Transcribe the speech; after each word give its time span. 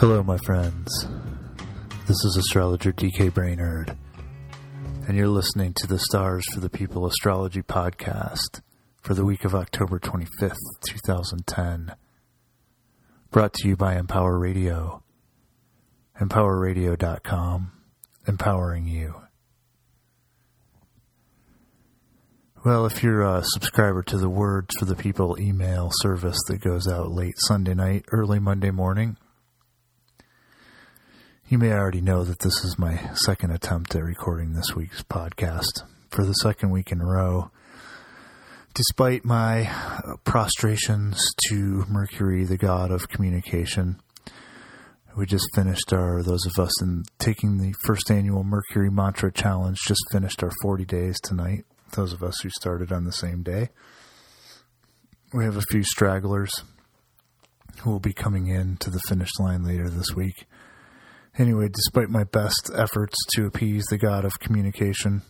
Hello, 0.00 0.22
my 0.22 0.38
friends. 0.46 1.06
This 2.06 2.16
is 2.24 2.34
astrologer 2.38 2.90
DK 2.90 3.34
Brainerd, 3.34 3.98
and 5.06 5.14
you're 5.14 5.28
listening 5.28 5.74
to 5.74 5.86
the 5.86 5.98
Stars 5.98 6.42
for 6.54 6.60
the 6.60 6.70
People 6.70 7.04
Astrology 7.04 7.60
podcast 7.60 8.62
for 9.02 9.12
the 9.12 9.26
week 9.26 9.44
of 9.44 9.54
October 9.54 9.98
25th, 9.98 10.56
2010. 10.86 11.94
Brought 13.30 13.52
to 13.52 13.68
you 13.68 13.76
by 13.76 13.98
Empower 13.98 14.38
Radio, 14.38 15.02
empowerradio.com, 16.18 17.72
empowering 18.26 18.86
you. 18.86 19.16
Well, 22.64 22.86
if 22.86 23.02
you're 23.02 23.20
a 23.20 23.42
subscriber 23.44 24.02
to 24.04 24.16
the 24.16 24.30
Words 24.30 24.74
for 24.78 24.86
the 24.86 24.96
People 24.96 25.38
email 25.38 25.90
service 25.92 26.38
that 26.48 26.62
goes 26.62 26.88
out 26.88 27.12
late 27.12 27.34
Sunday 27.36 27.74
night, 27.74 28.06
early 28.12 28.38
Monday 28.38 28.70
morning, 28.70 29.18
you 31.50 31.58
may 31.58 31.72
already 31.72 32.00
know 32.00 32.22
that 32.22 32.38
this 32.38 32.64
is 32.64 32.78
my 32.78 33.10
second 33.12 33.50
attempt 33.50 33.96
at 33.96 34.04
recording 34.04 34.52
this 34.52 34.76
week's 34.76 35.02
podcast 35.02 35.82
for 36.08 36.24
the 36.24 36.32
second 36.34 36.70
week 36.70 36.92
in 36.92 37.00
a 37.00 37.04
row. 37.04 37.50
Despite 38.72 39.24
my 39.24 39.68
prostrations 40.22 41.20
to 41.48 41.84
Mercury, 41.88 42.44
the 42.44 42.56
god 42.56 42.92
of 42.92 43.08
communication, 43.08 44.00
we 45.16 45.26
just 45.26 45.48
finished 45.52 45.92
our, 45.92 46.22
those 46.22 46.46
of 46.46 46.56
us 46.62 46.80
in 46.80 47.02
taking 47.18 47.58
the 47.58 47.74
first 47.84 48.12
annual 48.12 48.44
Mercury 48.44 48.88
Mantra 48.88 49.32
Challenge, 49.32 49.76
just 49.84 50.04
finished 50.12 50.44
our 50.44 50.52
40 50.62 50.84
days 50.84 51.16
tonight. 51.20 51.64
Those 51.96 52.12
of 52.12 52.22
us 52.22 52.38
who 52.44 52.50
started 52.50 52.92
on 52.92 53.02
the 53.02 53.12
same 53.12 53.42
day. 53.42 53.70
We 55.34 55.42
have 55.42 55.56
a 55.56 55.62
few 55.62 55.82
stragglers 55.82 56.52
who 57.80 57.90
will 57.90 57.98
be 57.98 58.12
coming 58.12 58.46
in 58.46 58.76
to 58.76 58.90
the 58.90 59.00
finish 59.08 59.30
line 59.40 59.64
later 59.64 59.90
this 59.90 60.14
week. 60.14 60.46
Anyway, 61.40 61.68
despite 61.68 62.10
my 62.10 62.22
best 62.22 62.70
efforts 62.76 63.16
to 63.30 63.46
appease 63.46 63.86
the 63.86 63.96
god 63.96 64.26
of 64.26 64.38
communication, 64.40 65.22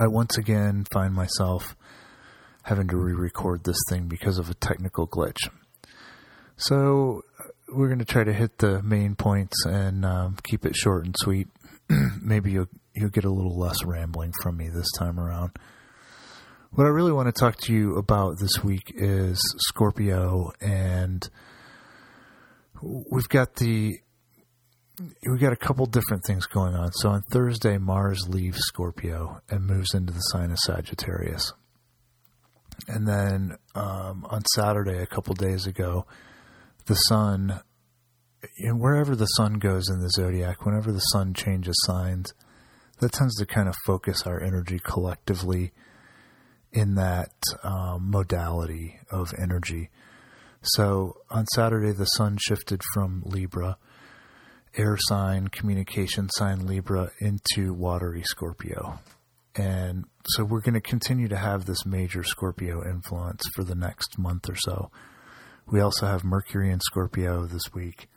I 0.00 0.06
once 0.06 0.38
again 0.38 0.86
find 0.90 1.12
myself 1.12 1.76
having 2.62 2.88
to 2.88 2.96
re 2.96 3.12
record 3.12 3.64
this 3.64 3.76
thing 3.90 4.08
because 4.08 4.38
of 4.38 4.48
a 4.48 4.54
technical 4.54 5.06
glitch. 5.06 5.50
So, 6.56 7.24
we're 7.68 7.88
going 7.88 7.98
to 7.98 8.06
try 8.06 8.24
to 8.24 8.32
hit 8.32 8.56
the 8.56 8.82
main 8.82 9.14
points 9.14 9.66
and 9.66 10.06
um, 10.06 10.38
keep 10.44 10.64
it 10.64 10.74
short 10.74 11.04
and 11.04 11.14
sweet. 11.18 11.48
Maybe 12.22 12.52
you'll, 12.52 12.70
you'll 12.94 13.10
get 13.10 13.24
a 13.24 13.30
little 13.30 13.58
less 13.58 13.84
rambling 13.84 14.32
from 14.42 14.56
me 14.56 14.70
this 14.70 14.90
time 14.98 15.20
around. 15.20 15.50
What 16.70 16.86
I 16.86 16.90
really 16.90 17.12
want 17.12 17.26
to 17.26 17.38
talk 17.38 17.58
to 17.64 17.74
you 17.74 17.98
about 17.98 18.38
this 18.40 18.64
week 18.64 18.90
is 18.94 19.38
Scorpio, 19.68 20.52
and 20.62 21.28
we've 22.80 23.28
got 23.28 23.56
the 23.56 23.98
we 25.26 25.38
got 25.38 25.52
a 25.52 25.56
couple 25.56 25.86
different 25.86 26.24
things 26.24 26.46
going 26.46 26.74
on. 26.74 26.92
So 26.92 27.10
on 27.10 27.22
Thursday, 27.30 27.78
Mars 27.78 28.28
leaves 28.28 28.58
Scorpio 28.60 29.40
and 29.48 29.66
moves 29.66 29.94
into 29.94 30.12
the 30.12 30.20
sign 30.20 30.50
of 30.50 30.58
Sagittarius. 30.58 31.52
And 32.88 33.06
then 33.06 33.56
um, 33.74 34.26
on 34.28 34.42
Saturday, 34.54 34.98
a 34.98 35.06
couple 35.06 35.34
days 35.34 35.66
ago, 35.66 36.06
the 36.86 36.94
sun, 36.94 37.60
know, 38.58 38.74
wherever 38.74 39.14
the 39.14 39.26
sun 39.26 39.54
goes 39.54 39.88
in 39.88 40.00
the 40.00 40.10
zodiac, 40.10 40.64
whenever 40.64 40.92
the 40.92 40.98
sun 40.98 41.34
changes 41.34 41.76
signs, 41.86 42.34
that 42.98 43.12
tends 43.12 43.36
to 43.36 43.46
kind 43.46 43.68
of 43.68 43.74
focus 43.86 44.26
our 44.26 44.42
energy 44.42 44.80
collectively 44.82 45.72
in 46.72 46.94
that 46.94 47.32
um, 47.62 48.10
modality 48.10 48.98
of 49.10 49.32
energy. 49.38 49.90
So 50.62 51.16
on 51.30 51.46
Saturday, 51.54 51.92
the 51.92 52.06
sun 52.06 52.38
shifted 52.40 52.80
from 52.94 53.22
Libra 53.24 53.76
air 54.76 54.96
sign, 54.98 55.48
communication 55.48 56.28
sign 56.30 56.66
Libra 56.66 57.10
into 57.20 57.72
watery 57.72 58.22
Scorpio. 58.24 58.98
And 59.54 60.04
so 60.24 60.44
we're 60.44 60.60
going 60.60 60.74
to 60.74 60.80
continue 60.80 61.28
to 61.28 61.36
have 61.36 61.66
this 61.66 61.84
major 61.84 62.24
Scorpio 62.24 62.82
influence 62.88 63.42
for 63.54 63.64
the 63.64 63.74
next 63.74 64.18
month 64.18 64.48
or 64.48 64.56
so. 64.56 64.90
We 65.66 65.80
also 65.80 66.06
have 66.06 66.24
Mercury 66.24 66.70
in 66.70 66.80
Scorpio 66.80 67.46
this 67.46 67.72
week, 67.74 68.08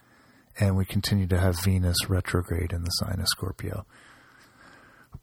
and 0.60 0.78
we 0.78 0.86
continue 0.86 1.28
to 1.28 1.40
have 1.40 1.62
Venus 1.64 2.10
retrograde 2.10 2.72
in 2.72 2.84
the 2.84 2.90
sign 2.92 3.20
of 3.20 3.28
Scorpio. 3.28 3.86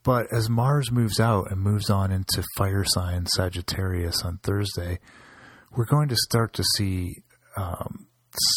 But 0.02 0.32
as 0.32 0.50
Mars 0.50 0.90
moves 0.90 1.20
out 1.20 1.50
and 1.50 1.60
moves 1.60 1.88
on 1.88 2.10
into 2.10 2.44
fire 2.56 2.84
sign 2.86 3.26
Sagittarius 3.26 4.22
on 4.22 4.38
Thursday, 4.38 4.98
we're 5.74 5.84
going 5.84 6.08
to 6.08 6.16
start 6.16 6.52
to 6.54 6.64
see 6.76 7.22
um, 7.56 8.06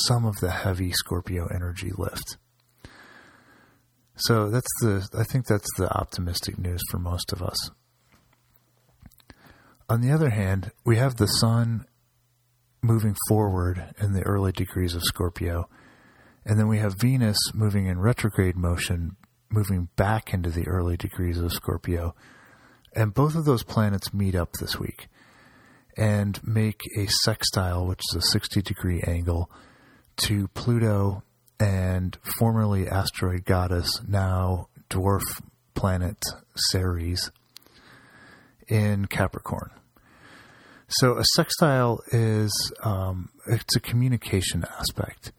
some 0.05 0.25
of 0.25 0.35
the 0.37 0.51
heavy 0.51 0.91
Scorpio 0.91 1.47
energy 1.47 1.91
lift. 1.97 2.37
So 4.17 4.49
that's 4.49 4.71
the 4.81 5.07
I 5.17 5.23
think 5.23 5.45
that's 5.45 5.69
the 5.77 5.89
optimistic 5.89 6.57
news 6.57 6.81
for 6.89 6.97
most 6.97 7.33
of 7.33 7.41
us. 7.41 7.71
On 9.89 10.01
the 10.01 10.11
other 10.11 10.29
hand, 10.29 10.71
we 10.85 10.97
have 10.97 11.17
the 11.17 11.27
sun 11.27 11.85
moving 12.81 13.15
forward 13.27 13.93
in 13.99 14.13
the 14.13 14.23
early 14.23 14.51
degrees 14.51 14.95
of 14.95 15.03
Scorpio, 15.03 15.69
and 16.45 16.57
then 16.57 16.67
we 16.67 16.79
have 16.79 16.99
Venus 16.99 17.37
moving 17.53 17.87
in 17.87 17.99
retrograde 17.99 18.55
motion, 18.55 19.15
moving 19.49 19.89
back 19.95 20.33
into 20.33 20.49
the 20.49 20.67
early 20.67 20.97
degrees 20.97 21.39
of 21.39 21.51
Scorpio. 21.51 22.15
And 22.95 23.13
both 23.13 23.35
of 23.35 23.45
those 23.45 23.63
planets 23.63 24.13
meet 24.13 24.35
up 24.35 24.53
this 24.53 24.79
week 24.79 25.07
and 25.97 26.39
make 26.45 26.81
a 26.97 27.07
sextile, 27.23 27.85
which 27.85 28.01
is 28.11 28.15
a 28.15 28.31
60 28.31 28.61
degree 28.61 29.01
angle, 29.05 29.51
to 30.17 30.47
Pluto 30.49 31.23
and 31.59 32.17
formerly 32.38 32.88
asteroid 32.88 33.45
goddess, 33.45 34.01
now 34.07 34.67
dwarf 34.89 35.23
planet 35.73 36.17
Ceres 36.71 37.31
in 38.67 39.05
Capricorn. 39.05 39.71
So 40.88 41.17
a 41.17 41.23
sextile 41.35 41.99
is 42.11 42.51
um, 42.83 43.29
it's 43.47 43.75
a 43.75 43.79
communication 43.79 44.66
aspect. 44.79 45.31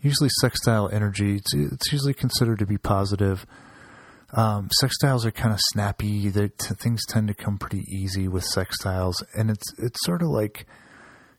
Usually, 0.00 0.30
sextile 0.40 0.88
energy 0.90 1.36
it's, 1.36 1.54
it's 1.54 1.92
usually 1.92 2.14
considered 2.14 2.58
to 2.60 2.66
be 2.66 2.78
positive. 2.78 3.44
Um, 4.32 4.70
sextiles 4.82 5.24
are 5.24 5.30
kind 5.30 5.52
of 5.52 5.60
snappy. 5.72 6.30
T- 6.30 6.48
things 6.78 7.00
tend 7.08 7.28
to 7.28 7.34
come 7.34 7.58
pretty 7.58 7.84
easy 7.88 8.26
with 8.28 8.44
sextiles, 8.44 9.14
and 9.36 9.50
it's 9.50 9.66
it's 9.78 9.98
sort 10.04 10.22
of 10.22 10.28
like 10.28 10.66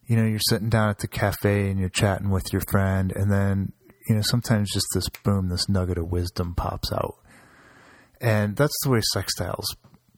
you 0.05 0.16
know 0.16 0.25
you're 0.25 0.39
sitting 0.49 0.69
down 0.69 0.89
at 0.89 0.99
the 0.99 1.07
cafe 1.07 1.69
and 1.69 1.79
you're 1.79 1.89
chatting 1.89 2.29
with 2.29 2.53
your 2.53 2.61
friend, 2.69 3.11
and 3.16 3.31
then 3.31 3.72
you 4.07 4.16
know, 4.16 4.22
sometimes 4.23 4.72
just 4.72 4.88
this 4.94 5.09
boom, 5.23 5.50
this 5.50 5.69
nugget 5.69 5.97
of 5.97 6.12
wisdom 6.12 6.56
pops 6.56 6.91
out. 6.91 7.16
And 8.19 8.56
that's 8.56 8.75
the 8.84 8.91
way 8.91 9.01
sextiles 9.16 9.66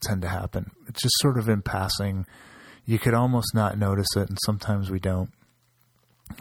tend 0.01 0.21
to 0.21 0.29
happen. 0.29 0.71
It's 0.87 1.01
just 1.01 1.15
sort 1.19 1.37
of 1.37 1.49
in 1.49 1.61
passing. 1.61 2.25
You 2.85 2.99
could 2.99 3.13
almost 3.13 3.55
not 3.55 3.77
notice 3.77 4.07
it, 4.15 4.29
and 4.29 4.37
sometimes 4.45 4.89
we 4.89 4.99
don't. 4.99 5.31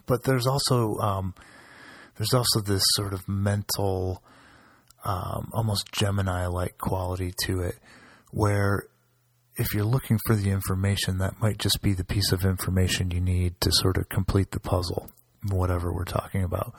But 0.06 0.24
there's 0.24 0.46
also 0.46 0.96
um, 0.96 1.34
there's 2.16 2.34
also 2.34 2.60
this 2.60 2.82
sort 2.94 3.12
of 3.12 3.28
mental, 3.28 4.22
um, 5.04 5.50
almost 5.52 5.92
Gemini-like 5.92 6.78
quality 6.78 7.32
to 7.44 7.60
it, 7.60 7.76
where 8.30 8.84
if 9.56 9.74
you're 9.74 9.84
looking 9.84 10.18
for 10.26 10.34
the 10.34 10.50
information, 10.50 11.18
that 11.18 11.40
might 11.40 11.58
just 11.58 11.82
be 11.82 11.92
the 11.92 12.04
piece 12.04 12.32
of 12.32 12.44
information 12.44 13.10
you 13.10 13.20
need 13.20 13.60
to 13.60 13.70
sort 13.72 13.96
of 13.96 14.08
complete 14.08 14.50
the 14.50 14.60
puzzle, 14.60 15.10
whatever 15.50 15.92
we're 15.92 16.04
talking 16.04 16.42
about. 16.42 16.74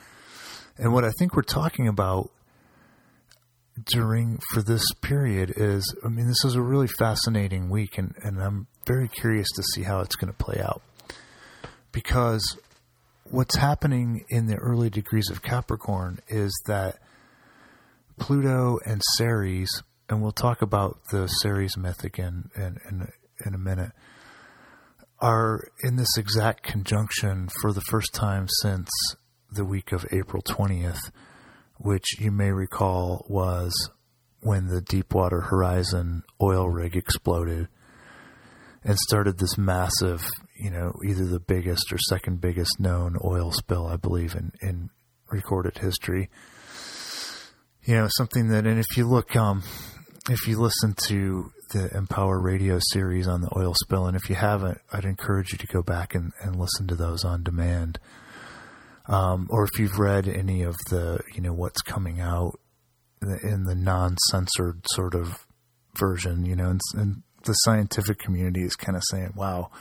And 0.77 0.93
what 0.93 1.05
I 1.05 1.11
think 1.11 1.35
we're 1.35 1.43
talking 1.43 1.87
about 1.87 2.31
during 3.85 4.39
for 4.51 4.61
this 4.61 4.85
period 5.01 5.51
is 5.55 5.95
I 6.05 6.09
mean 6.09 6.27
this 6.27 6.45
is 6.45 6.55
a 6.55 6.61
really 6.61 6.87
fascinating 6.87 7.71
week 7.71 7.97
and, 7.97 8.13
and 8.21 8.39
I'm 8.39 8.67
very 8.85 9.07
curious 9.07 9.47
to 9.55 9.63
see 9.63 9.81
how 9.81 10.01
it's 10.01 10.15
going 10.15 10.31
to 10.31 10.37
play 10.37 10.61
out. 10.61 10.81
Because 11.91 12.57
what's 13.23 13.55
happening 13.55 14.25
in 14.29 14.47
the 14.47 14.55
early 14.55 14.89
degrees 14.89 15.29
of 15.29 15.41
Capricorn 15.41 16.19
is 16.27 16.51
that 16.67 16.99
Pluto 18.19 18.79
and 18.85 19.01
Ceres, 19.17 19.83
and 20.09 20.21
we'll 20.21 20.31
talk 20.31 20.61
about 20.61 20.99
the 21.11 21.27
Ceres 21.27 21.77
myth 21.77 22.03
again 22.03 22.49
in, 22.55 22.77
in, 22.89 23.07
in 23.45 23.55
a 23.55 23.57
minute, 23.57 23.91
are 25.19 25.61
in 25.81 25.95
this 25.95 26.17
exact 26.17 26.63
conjunction 26.63 27.49
for 27.61 27.73
the 27.73 27.81
first 27.81 28.13
time 28.13 28.47
since 28.61 28.89
the 29.53 29.65
week 29.65 29.91
of 29.91 30.05
April 30.11 30.41
20th, 30.41 31.11
which 31.77 32.19
you 32.19 32.31
may 32.31 32.51
recall 32.51 33.25
was 33.27 33.73
when 34.39 34.67
the 34.67 34.81
Deepwater 34.81 35.41
Horizon 35.41 36.23
oil 36.41 36.69
rig 36.69 36.95
exploded 36.95 37.67
and 38.83 38.97
started 38.97 39.37
this 39.37 39.57
massive, 39.57 40.29
you 40.59 40.69
know, 40.69 40.93
either 41.05 41.25
the 41.25 41.39
biggest 41.39 41.91
or 41.93 41.97
second 41.97 42.41
biggest 42.41 42.79
known 42.79 43.17
oil 43.23 43.51
spill, 43.51 43.87
I 43.87 43.95
believe, 43.95 44.35
in, 44.35 44.51
in 44.61 44.89
recorded 45.29 45.77
history. 45.77 46.29
You 47.83 47.95
know, 47.95 48.07
something 48.09 48.49
that, 48.49 48.65
and 48.65 48.79
if 48.79 48.97
you 48.97 49.07
look, 49.07 49.35
um, 49.35 49.63
if 50.29 50.47
you 50.47 50.59
listen 50.59 50.95
to 51.07 51.51
the 51.71 51.89
Empower 51.95 52.39
Radio 52.39 52.79
series 52.91 53.27
on 53.27 53.41
the 53.41 53.49
oil 53.57 53.73
spill, 53.73 54.05
and 54.05 54.15
if 54.15 54.29
you 54.29 54.35
haven't, 54.35 54.79
I'd 54.91 55.05
encourage 55.05 55.51
you 55.51 55.57
to 55.57 55.67
go 55.67 55.81
back 55.81 56.15
and, 56.15 56.31
and 56.41 56.57
listen 56.57 56.87
to 56.87 56.95
those 56.95 57.23
on 57.23 57.43
demand 57.43 57.99
um, 59.05 59.47
or 59.49 59.63
if 59.65 59.79
you've 59.79 59.99
read 59.99 60.27
any 60.27 60.63
of 60.63 60.75
the, 60.89 61.19
you 61.33 61.41
know, 61.41 61.53
what's 61.53 61.81
coming 61.81 62.19
out 62.19 62.59
in 63.21 63.63
the 63.65 63.75
non-censored 63.75 64.81
sort 64.91 65.15
of 65.15 65.45
version, 65.97 66.45
you 66.45 66.55
know, 66.55 66.69
and, 66.69 66.81
and 66.95 67.23
the 67.43 67.53
scientific 67.53 68.19
community 68.19 68.63
is 68.63 68.75
kind 68.75 68.95
of 68.95 69.03
saying, 69.09 69.33
"Wow, 69.35 69.71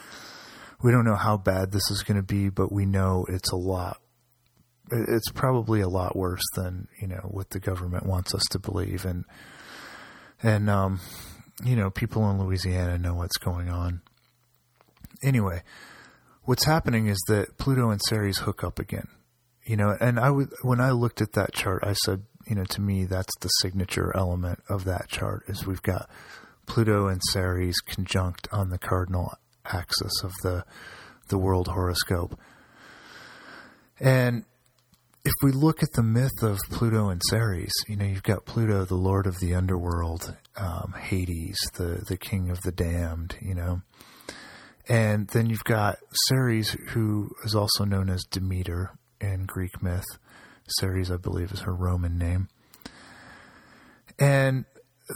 we 0.83 0.91
don't 0.91 1.05
know 1.05 1.17
how 1.17 1.37
bad 1.37 1.73
this 1.73 1.91
is 1.91 2.03
going 2.03 2.17
to 2.17 2.23
be, 2.23 2.49
but 2.49 2.73
we 2.73 2.87
know 2.87 3.25
it's 3.29 3.53
a 3.53 3.57
lot. 3.57 3.99
It's 4.91 5.31
probably 5.31 5.81
a 5.81 5.89
lot 5.89 6.17
worse 6.17 6.43
than 6.55 6.89
you 7.01 7.07
know 7.07 7.29
what 7.31 7.51
the 7.51 7.61
government 7.61 8.07
wants 8.07 8.35
us 8.35 8.43
to 8.51 8.59
believe." 8.59 9.05
And 9.05 9.25
and 10.43 10.69
um, 10.69 11.01
you 11.65 11.77
know, 11.77 11.91
people 11.91 12.29
in 12.31 12.39
Louisiana 12.39 12.99
know 12.99 13.15
what's 13.15 13.39
going 13.39 13.69
on. 13.69 14.03
Anyway, 15.23 15.63
what's 16.45 16.65
happening 16.65 17.07
is 17.07 17.19
that 17.29 17.59
Pluto 17.59 17.91
and 17.91 18.01
Ceres 18.03 18.39
hook 18.39 18.65
up 18.65 18.79
again. 18.79 19.09
You 19.65 19.77
know, 19.77 19.97
and 20.01 20.19
I 20.19 20.31
would 20.31 20.51
when 20.63 20.81
I 20.81 20.91
looked 20.91 21.21
at 21.21 21.33
that 21.35 21.53
chart, 21.53 21.85
I 21.85 21.93
said, 21.93 22.23
you 22.49 22.57
know, 22.57 22.65
to 22.65 22.81
me 22.81 23.05
that's 23.05 23.33
the 23.41 23.49
signature 23.49 24.15
element 24.17 24.61
of 24.69 24.85
that 24.85 25.09
chart 25.09 25.45
is 25.47 25.67
we've 25.67 25.83
got 25.83 26.11
Pluto 26.67 27.07
and 27.07 27.21
Ceres 27.33 27.79
conjunct 27.81 28.49
on 28.51 28.71
the 28.71 28.79
cardinal 28.79 29.33
axis 29.65 30.23
of 30.25 30.33
the 30.43 30.65
the 31.29 31.39
world 31.39 31.69
horoscope. 31.69 32.39
And 34.01 34.45
if 35.25 35.33
we 35.45 35.53
look 35.53 35.85
at 35.85 35.93
the 35.93 36.03
myth 36.03 36.43
of 36.43 36.59
Pluto 36.71 37.09
and 37.09 37.23
Ceres, 37.31 37.73
you 37.87 37.95
know, 37.95 38.05
you've 38.05 38.25
got 38.25 38.45
Pluto, 38.45 38.85
the 38.85 38.97
lord 38.97 39.29
of 39.29 39.39
the 39.39 39.55
underworld, 39.55 40.37
um, 40.57 40.95
Hades, 40.99 41.59
the 41.75 42.05
the 42.09 42.17
king 42.17 42.51
of 42.51 42.61
the 42.63 42.73
damned, 42.73 43.37
you 43.41 43.55
know, 43.55 43.83
and 44.89 45.29
then 45.29 45.49
you've 45.49 45.65
got 45.65 45.99
Ceres, 46.29 46.77
who 46.91 47.31
is 47.45 47.55
also 47.55 47.85
known 47.85 48.09
as 48.09 48.25
Demeter 48.25 48.91
in 49.21 49.45
Greek 49.47 49.83
myth. 49.83 50.05
Ceres, 50.79 51.11
I 51.11 51.17
believe, 51.17 51.53
is 51.53 51.61
her 51.61 51.75
Roman 51.75 52.19
name. 52.19 52.49
And 54.19 54.65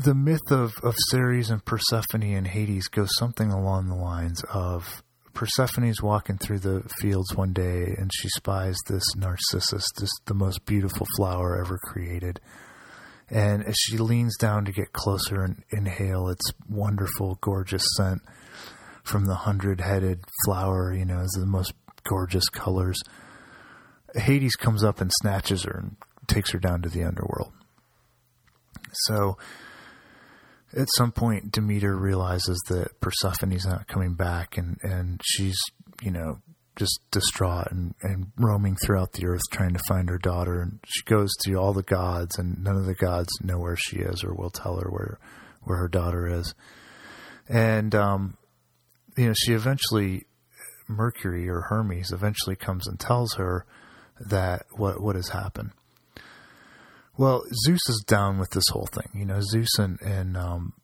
the 0.04 0.14
myth 0.14 0.50
of, 0.50 0.74
of 0.82 0.94
Ceres 1.10 1.50
and 1.50 1.64
Persephone 1.64 2.22
and 2.22 2.46
Hades 2.46 2.88
goes 2.88 3.10
something 3.18 3.50
along 3.50 3.88
the 3.88 3.94
lines 3.94 4.42
of 4.52 5.02
Persephone's 5.34 6.02
walking 6.02 6.38
through 6.38 6.60
the 6.60 6.82
fields 7.00 7.34
one 7.34 7.52
day 7.52 7.94
and 7.98 8.10
she 8.14 8.28
spies 8.30 8.76
this 8.88 9.04
narcissus, 9.16 9.84
this 9.98 10.10
the 10.24 10.34
most 10.34 10.64
beautiful 10.64 11.06
flower 11.16 11.60
ever 11.62 11.78
created. 11.78 12.40
And 13.28 13.64
as 13.64 13.76
she 13.76 13.98
leans 13.98 14.36
down 14.38 14.64
to 14.64 14.72
get 14.72 14.92
closer 14.92 15.42
and 15.42 15.62
inhale 15.70 16.28
its 16.28 16.52
wonderful, 16.68 17.38
gorgeous 17.42 17.84
scent 17.96 18.22
from 19.06 19.26
the 19.26 19.35
hundred 19.35 19.81
headed 19.81 20.25
flower, 20.44 20.94
you 20.94 21.05
know, 21.05 21.20
is 21.20 21.37
the 21.38 21.47
most 21.47 21.73
gorgeous 22.05 22.49
colors. 22.49 22.99
Hades 24.14 24.56
comes 24.56 24.82
up 24.85 25.00
and 25.00 25.11
snatches 25.20 25.64
her 25.64 25.79
and 25.79 25.97
takes 26.26 26.53
her 26.53 26.58
down 26.58 26.82
to 26.82 26.88
the 26.88 27.05
underworld. 27.05 27.53
So 28.93 29.37
at 30.76 30.88
some 30.97 31.12
point 31.12 31.53
Demeter 31.53 31.97
realizes 31.97 32.58
that 32.69 33.00
Persephone's 33.00 33.67
not 33.67 33.88
coming 33.88 34.14
back 34.14 34.56
and, 34.56 34.79
and 34.82 35.20
she's, 35.25 35.59
you 36.02 36.11
know, 36.11 36.41
just 36.76 37.00
distraught 37.11 37.70
and, 37.70 37.94
and 38.02 38.32
roaming 38.37 38.76
throughout 38.76 39.12
the 39.12 39.26
earth 39.26 39.41
trying 39.50 39.73
to 39.73 39.82
find 39.88 40.11
her 40.11 40.19
daughter 40.19 40.61
and 40.61 40.79
she 40.85 41.02
goes 41.05 41.31
to 41.43 41.55
all 41.55 41.73
the 41.73 41.82
gods 41.82 42.38
and 42.38 42.62
none 42.62 42.76
of 42.76 42.85
the 42.85 42.94
gods 42.94 43.31
know 43.43 43.59
where 43.59 43.76
she 43.76 43.97
is 43.97 44.23
or 44.23 44.35
will 44.35 44.50
tell 44.50 44.76
her 44.76 44.91
where 44.91 45.19
where 45.62 45.79
her 45.79 45.88
daughter 45.88 46.29
is. 46.29 46.55
And 47.49 47.94
um, 47.94 48.37
you 49.16 49.26
know, 49.26 49.34
she 49.34 49.52
eventually 49.52 50.24
Mercury 50.88 51.48
or 51.48 51.62
Hermes 51.62 52.12
eventually 52.12 52.56
comes 52.56 52.86
and 52.86 52.98
tells 52.98 53.34
her 53.34 53.66
that 54.20 54.66
what 54.76 55.00
what 55.00 55.16
has 55.16 55.28
happened. 55.28 55.70
Well, 57.16 57.42
Zeus 57.64 57.80
is 57.88 58.04
down 58.06 58.38
with 58.38 58.50
this 58.50 58.68
whole 58.70 58.88
thing. 58.92 59.08
You 59.14 59.24
know, 59.24 59.40
Zeus 59.40 59.78
and 59.78 60.00
and 60.00 60.36
um, 60.36 60.74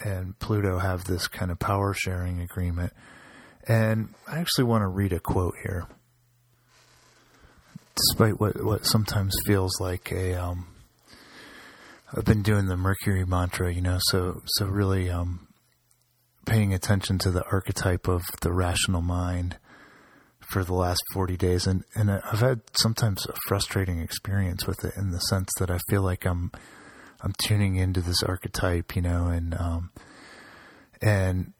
and 0.00 0.38
Pluto 0.38 0.78
have 0.78 1.04
this 1.04 1.28
kind 1.28 1.50
of 1.50 1.58
power 1.58 1.94
sharing 1.94 2.40
agreement, 2.40 2.92
and 3.68 4.14
I 4.26 4.38
actually 4.38 4.64
want 4.64 4.82
to 4.82 4.88
read 4.88 5.12
a 5.12 5.20
quote 5.20 5.54
here. 5.62 5.86
Despite 7.94 8.40
what 8.40 8.64
what 8.64 8.86
sometimes 8.86 9.34
feels 9.46 9.78
like 9.80 10.10
a, 10.12 10.34
um, 10.34 10.68
I've 12.16 12.24
been 12.24 12.42
doing 12.42 12.66
the 12.66 12.76
Mercury 12.76 13.26
mantra, 13.26 13.72
you 13.72 13.82
know, 13.82 13.98
so 14.00 14.40
so 14.46 14.66
really 14.66 15.10
um, 15.10 15.46
paying 16.46 16.74
attention 16.74 17.18
to 17.18 17.30
the 17.30 17.44
archetype 17.50 18.08
of 18.08 18.22
the 18.40 18.52
rational 18.52 19.02
mind 19.02 19.56
for 20.40 20.64
the 20.64 20.74
last 20.74 21.02
40 21.12 21.36
days 21.36 21.66
and 21.66 21.84
and 21.94 22.10
I've 22.10 22.40
had 22.40 22.60
sometimes 22.76 23.26
a 23.26 23.32
frustrating 23.48 24.00
experience 24.00 24.66
with 24.66 24.84
it 24.84 24.94
in 24.96 25.10
the 25.10 25.18
sense 25.18 25.48
that 25.58 25.70
I 25.70 25.78
feel 25.88 26.02
like 26.02 26.26
I'm 26.26 26.50
I'm 27.22 27.32
tuning 27.44 27.76
into 27.76 28.00
this 28.00 28.22
archetype, 28.22 28.96
you 28.96 29.02
know, 29.02 29.28
and 29.28 29.54
um 29.54 29.90
and 31.00 31.52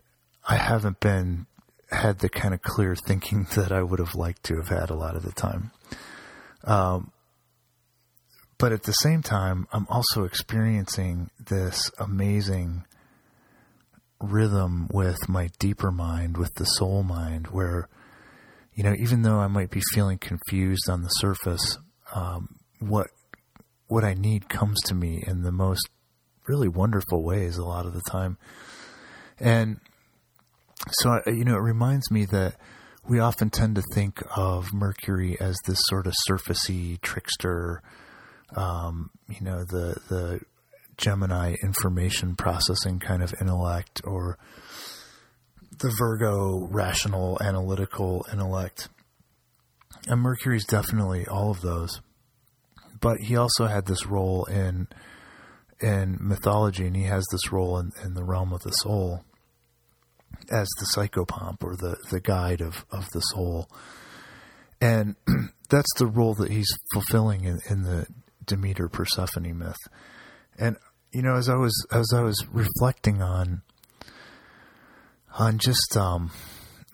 I 0.48 0.56
haven't 0.56 1.00
been 1.00 1.46
had 1.90 2.18
the 2.18 2.28
kind 2.28 2.52
of 2.52 2.62
clear 2.62 2.96
thinking 2.96 3.46
that 3.54 3.72
I 3.72 3.82
would 3.82 3.98
have 3.98 4.14
liked 4.14 4.44
to 4.44 4.56
have 4.56 4.68
had 4.68 4.90
a 4.90 4.96
lot 4.96 5.16
of 5.16 5.22
the 5.22 5.32
time. 5.32 5.70
Um 6.64 7.12
but 8.58 8.72
at 8.72 8.84
the 8.84 8.92
same 8.92 9.22
time, 9.22 9.66
I'm 9.72 9.86
also 9.88 10.22
experiencing 10.22 11.30
this 11.48 11.90
amazing 11.98 12.84
rhythm 14.22 14.88
with 14.92 15.28
my 15.28 15.50
deeper 15.58 15.90
mind, 15.90 16.36
with 16.36 16.54
the 16.54 16.64
soul 16.64 17.02
mind, 17.02 17.48
where 17.48 17.88
you 18.74 18.84
know, 18.84 18.94
even 18.98 19.22
though 19.22 19.38
I 19.38 19.48
might 19.48 19.70
be 19.70 19.82
feeling 19.92 20.18
confused 20.18 20.88
on 20.88 21.02
the 21.02 21.08
surface, 21.08 21.78
um, 22.14 22.56
what 22.78 23.08
what 23.88 24.04
I 24.04 24.14
need 24.14 24.48
comes 24.48 24.80
to 24.82 24.94
me 24.94 25.22
in 25.26 25.42
the 25.42 25.52
most 25.52 25.88
really 26.48 26.68
wonderful 26.68 27.22
ways 27.22 27.58
a 27.58 27.64
lot 27.64 27.84
of 27.84 27.92
the 27.92 28.02
time, 28.10 28.38
and 29.38 29.78
so 30.90 31.10
I, 31.10 31.30
you 31.30 31.44
know, 31.44 31.56
it 31.56 31.62
reminds 31.62 32.10
me 32.10 32.24
that 32.26 32.56
we 33.08 33.18
often 33.18 33.50
tend 33.50 33.74
to 33.76 33.82
think 33.94 34.22
of 34.36 34.72
Mercury 34.72 35.36
as 35.40 35.56
this 35.66 35.78
sort 35.88 36.06
of 36.06 36.14
surfacey 36.28 37.00
trickster, 37.00 37.82
um, 38.56 39.10
you 39.28 39.44
know, 39.44 39.64
the 39.64 40.00
the 40.08 40.40
Gemini 40.96 41.56
information 41.62 42.36
processing 42.36 42.98
kind 42.98 43.22
of 43.22 43.34
intellect, 43.40 44.00
or 44.04 44.38
the 45.78 45.92
Virgo 45.98 46.66
rational, 46.70 47.38
analytical 47.40 48.26
intellect. 48.32 48.88
And 50.06 50.20
Mercury's 50.20 50.66
definitely 50.66 51.26
all 51.26 51.50
of 51.50 51.60
those. 51.60 52.00
But 53.00 53.18
he 53.20 53.36
also 53.36 53.66
had 53.66 53.86
this 53.86 54.06
role 54.06 54.44
in 54.44 54.88
in 55.80 56.16
mythology, 56.20 56.86
and 56.86 56.96
he 56.96 57.04
has 57.04 57.24
this 57.32 57.50
role 57.50 57.78
in, 57.78 57.90
in 58.04 58.14
the 58.14 58.22
realm 58.22 58.52
of 58.52 58.62
the 58.62 58.70
soul 58.70 59.24
as 60.50 60.68
the 60.78 60.86
psychopomp 60.96 61.62
or 61.62 61.76
the, 61.76 61.96
the 62.10 62.20
guide 62.20 62.60
of, 62.60 62.84
of 62.90 63.08
the 63.12 63.20
soul. 63.20 63.68
And 64.80 65.16
that's 65.70 65.92
the 65.98 66.06
role 66.06 66.34
that 66.34 66.50
he's 66.50 66.70
fulfilling 66.92 67.44
in, 67.44 67.58
in 67.68 67.82
the 67.82 68.06
Demeter 68.44 68.88
Persephone 68.88 69.58
myth. 69.58 69.76
And 70.58 70.76
you 71.12 71.22
know, 71.22 71.36
as 71.36 71.48
I 71.48 71.56
was 71.56 71.86
as 71.92 72.12
I 72.14 72.22
was 72.22 72.46
reflecting 72.50 73.22
on 73.22 73.62
on 75.38 75.58
just 75.58 75.96
um, 75.96 76.30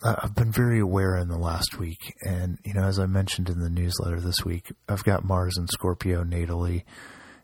I've 0.02 0.34
been 0.34 0.52
very 0.52 0.78
aware 0.78 1.16
in 1.16 1.28
the 1.28 1.38
last 1.38 1.78
week, 1.78 2.14
and 2.22 2.58
you 2.64 2.74
know, 2.74 2.84
as 2.84 2.98
I 2.98 3.06
mentioned 3.06 3.48
in 3.48 3.60
the 3.60 3.70
newsletter 3.70 4.20
this 4.20 4.44
week, 4.44 4.70
I've 4.88 5.04
got 5.04 5.24
Mars 5.24 5.56
and 5.56 5.68
Scorpio 5.68 6.22
natally, 6.22 6.84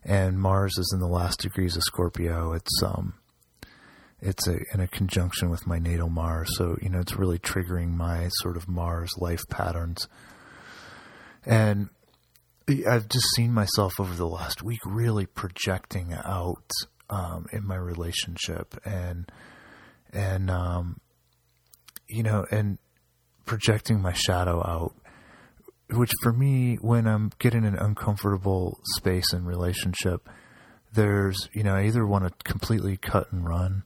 and 0.05 0.39
Mars 0.39 0.79
is 0.79 0.93
in 0.95 1.01
the 1.01 1.09
last 1.09 1.41
degrees 1.41 1.77
of 1.77 1.83
Scorpio. 1.83 2.53
It's 2.53 2.83
um, 2.83 3.15
it's 4.21 4.47
a, 4.47 4.59
in 4.73 4.81
a 4.81 4.87
conjunction 4.87 5.51
with 5.51 5.67
my 5.67 5.81
natal 5.81 6.09
Mars, 6.09 6.49
so 6.57 6.77
you 6.81 6.89
know, 6.89 7.01
it's 7.01 7.17
really 7.17 7.39
triggering 7.41 7.97
my 7.97 8.29
sort 8.41 8.57
of 8.57 8.69
Mars 8.69 9.11
life 9.19 9.43
patterns, 9.51 10.07
and 11.45 11.89
I've 12.69 13.09
just 13.09 13.27
seen 13.37 13.53
myself 13.53 14.01
over 14.01 14.15
the 14.15 14.27
last 14.27 14.63
week 14.63 14.81
really 14.87 15.27
projecting 15.27 16.15
out 16.15 16.71
um, 17.11 17.47
in 17.53 17.67
my 17.67 17.77
relationship 17.77 18.75
and 18.85 19.31
and 20.13 20.51
um, 20.51 21.01
you 22.09 22.23
know, 22.23 22.47
and 22.51 22.79
projecting 23.45 24.01
my 24.01 24.13
shadow 24.13 24.59
out. 24.67 24.95
Which 25.91 26.13
for 26.23 26.33
me, 26.33 26.77
when 26.77 27.07
I'm 27.07 27.31
getting 27.39 27.67
an 27.67 27.77
uncomfortable 27.77 28.81
space 28.97 29.33
in 29.35 29.45
relationship, 29.45 30.29
there's 30.93 31.51
you 31.53 31.63
know 31.63 31.75
I 31.75 31.85
either 31.85 32.07
want 32.07 32.25
to 32.25 32.51
completely 32.51 32.97
cut 32.97 33.31
and 33.33 33.47
run, 33.47 33.83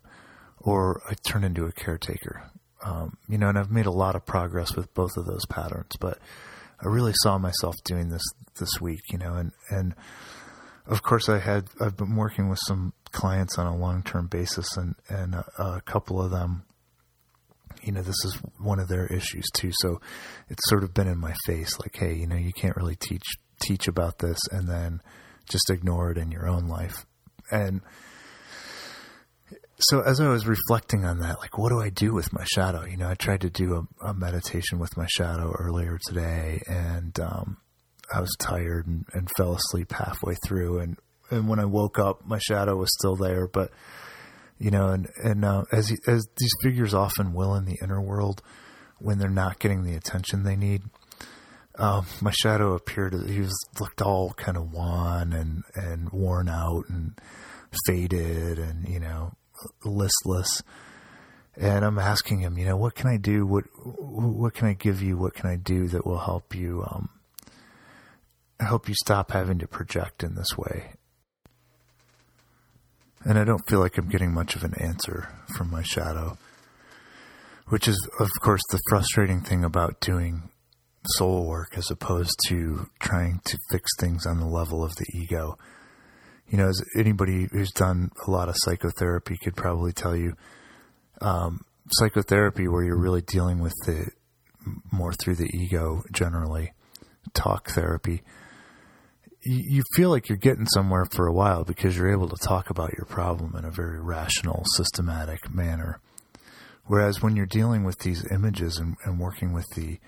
or 0.58 1.02
I 1.08 1.14
turn 1.14 1.42
into 1.42 1.64
a 1.64 1.72
caretaker. 1.72 2.50
Um, 2.84 3.16
you 3.28 3.38
know, 3.38 3.48
and 3.48 3.58
I've 3.58 3.72
made 3.72 3.86
a 3.86 3.90
lot 3.90 4.14
of 4.14 4.24
progress 4.24 4.76
with 4.76 4.94
both 4.94 5.16
of 5.16 5.26
those 5.26 5.44
patterns, 5.46 5.96
but 5.98 6.18
I 6.80 6.88
really 6.88 7.14
saw 7.22 7.38
myself 7.38 7.74
doing 7.84 8.08
this 8.08 8.22
this 8.58 8.80
week. 8.80 9.00
You 9.10 9.18
know, 9.18 9.34
and 9.34 9.52
and 9.70 9.94
of 10.86 11.02
course 11.02 11.28
I 11.28 11.38
had 11.38 11.68
I've 11.80 11.96
been 11.96 12.16
working 12.16 12.48
with 12.48 12.60
some 12.66 12.92
clients 13.12 13.58
on 13.58 13.66
a 13.66 13.76
long 13.76 14.02
term 14.02 14.26
basis, 14.26 14.76
and 14.76 14.94
and 15.08 15.34
a, 15.34 15.44
a, 15.58 15.80
couple 15.80 16.22
of 16.22 16.30
them 16.30 16.64
you 17.82 17.92
know, 17.92 18.02
this 18.02 18.24
is 18.24 18.38
one 18.58 18.78
of 18.78 18.88
their 18.88 19.06
issues 19.06 19.46
too. 19.54 19.70
So 19.80 20.00
it's 20.48 20.68
sort 20.68 20.84
of 20.84 20.94
been 20.94 21.08
in 21.08 21.18
my 21.18 21.34
face, 21.46 21.78
like, 21.78 21.96
hey, 21.96 22.14
you 22.14 22.26
know, 22.26 22.36
you 22.36 22.52
can't 22.52 22.76
really 22.76 22.96
teach 22.96 23.24
teach 23.60 23.88
about 23.88 24.18
this 24.20 24.38
and 24.52 24.68
then 24.68 25.00
just 25.50 25.68
ignore 25.70 26.10
it 26.10 26.18
in 26.18 26.30
your 26.30 26.46
own 26.48 26.68
life. 26.68 27.06
And 27.50 27.80
so 29.80 30.00
as 30.00 30.20
I 30.20 30.28
was 30.28 30.46
reflecting 30.46 31.04
on 31.04 31.20
that, 31.20 31.38
like, 31.38 31.56
what 31.56 31.68
do 31.70 31.80
I 31.80 31.90
do 31.90 32.12
with 32.12 32.32
my 32.32 32.44
shadow? 32.44 32.84
You 32.84 32.96
know, 32.96 33.08
I 33.08 33.14
tried 33.14 33.42
to 33.42 33.50
do 33.50 33.86
a, 34.02 34.08
a 34.08 34.14
meditation 34.14 34.78
with 34.78 34.96
my 34.96 35.06
shadow 35.08 35.52
earlier 35.56 35.98
today, 36.06 36.60
and 36.66 37.18
um, 37.20 37.58
I 38.12 38.20
was 38.20 38.34
tired 38.40 38.86
and, 38.88 39.04
and, 39.12 39.30
fell 39.36 39.54
asleep 39.54 39.92
halfway 39.92 40.34
through. 40.44 40.80
And, 40.80 40.98
and 41.30 41.48
when 41.48 41.60
I 41.60 41.64
woke 41.64 41.98
up, 41.98 42.26
my 42.26 42.38
shadow 42.38 42.76
was 42.76 42.88
still 42.98 43.14
there. 43.14 43.46
But 43.46 43.70
you 44.58 44.72
know, 44.72 44.88
and 44.88 45.08
and 45.22 45.44
uh, 45.44 45.64
as 45.70 45.92
as 46.08 46.26
these 46.36 46.52
figures 46.62 46.92
often 46.92 47.32
will 47.32 47.54
in 47.54 47.64
the 47.64 47.78
inner 47.80 48.00
world, 48.00 48.42
when 48.98 49.18
they're 49.18 49.28
not 49.28 49.60
getting 49.60 49.84
the 49.84 49.94
attention 49.94 50.42
they 50.42 50.56
need, 50.56 50.82
um, 51.78 52.06
my 52.20 52.32
shadow 52.32 52.74
appeared. 52.74 53.14
He 53.28 53.40
was 53.40 53.56
looked 53.78 54.02
all 54.02 54.32
kind 54.32 54.56
of 54.56 54.72
wan 54.72 55.32
and 55.32 55.62
and 55.74 56.10
worn 56.10 56.48
out 56.48 56.88
and 56.88 57.16
faded 57.86 58.58
and 58.58 58.88
you 58.88 58.98
know 58.98 59.32
listless. 59.84 60.62
And 61.56 61.84
I'm 61.84 61.98
asking 61.98 62.40
him, 62.40 62.56
you 62.56 62.64
know, 62.64 62.76
what 62.76 62.94
can 62.94 63.08
I 63.08 63.16
do? 63.16 63.44
What 63.44 63.64
what 63.74 64.54
can 64.54 64.68
I 64.68 64.74
give 64.74 65.02
you? 65.02 65.16
What 65.16 65.34
can 65.34 65.50
I 65.50 65.56
do 65.56 65.88
that 65.88 66.06
will 66.06 66.20
help 66.20 66.54
you 66.54 66.84
um, 66.88 67.08
help 68.60 68.88
you 68.88 68.94
stop 68.94 69.32
having 69.32 69.58
to 69.58 69.66
project 69.66 70.22
in 70.22 70.36
this 70.36 70.56
way? 70.56 70.92
And 73.24 73.38
I 73.38 73.44
don't 73.44 73.68
feel 73.68 73.80
like 73.80 73.98
I'm 73.98 74.08
getting 74.08 74.32
much 74.32 74.54
of 74.54 74.62
an 74.62 74.74
answer 74.80 75.28
from 75.56 75.70
my 75.70 75.82
shadow, 75.82 76.38
which 77.66 77.88
is, 77.88 78.08
of 78.20 78.30
course, 78.40 78.62
the 78.70 78.80
frustrating 78.88 79.40
thing 79.40 79.64
about 79.64 80.00
doing 80.00 80.50
soul 81.16 81.46
work 81.46 81.76
as 81.76 81.90
opposed 81.90 82.36
to 82.46 82.88
trying 83.00 83.40
to 83.44 83.58
fix 83.70 83.90
things 83.98 84.26
on 84.26 84.38
the 84.38 84.46
level 84.46 84.84
of 84.84 84.94
the 84.96 85.06
ego 85.14 85.58
you 86.48 86.56
know, 86.56 86.68
as 86.68 86.82
anybody 86.96 87.48
who's 87.52 87.70
done 87.72 88.10
a 88.26 88.30
lot 88.30 88.48
of 88.48 88.54
psychotherapy 88.58 89.36
could 89.42 89.56
probably 89.56 89.92
tell 89.92 90.16
you, 90.16 90.34
um, 91.20 91.60
psychotherapy 91.90 92.68
where 92.68 92.84
you're 92.84 92.98
really 92.98 93.22
dealing 93.22 93.60
with 93.60 93.74
the 93.86 94.06
more 94.90 95.12
through 95.12 95.36
the 95.36 95.50
ego 95.54 96.02
generally, 96.12 96.72
talk 97.34 97.70
therapy, 97.70 98.22
you, 99.44 99.82
feel 99.94 100.10
like 100.10 100.28
you're 100.28 100.36
getting 100.36 100.66
somewhere 100.66 101.06
for 101.12 101.26
a 101.26 101.32
while 101.32 101.64
because 101.64 101.96
you're 101.96 102.12
able 102.12 102.28
to 102.28 102.36
talk 102.36 102.70
about 102.70 102.92
your 102.98 103.06
problem 103.06 103.54
in 103.56 103.64
a 103.64 103.70
very 103.70 104.00
rational, 104.00 104.64
systematic 104.74 105.50
manner. 105.50 106.00
Whereas 106.86 107.22
when 107.22 107.36
you're 107.36 107.46
dealing 107.46 107.84
with 107.84 108.00
these 108.00 108.24
images 108.30 108.78
and, 108.78 108.96
and 109.04 109.20
working 109.20 109.52
with 109.52 109.66
the 109.76 109.98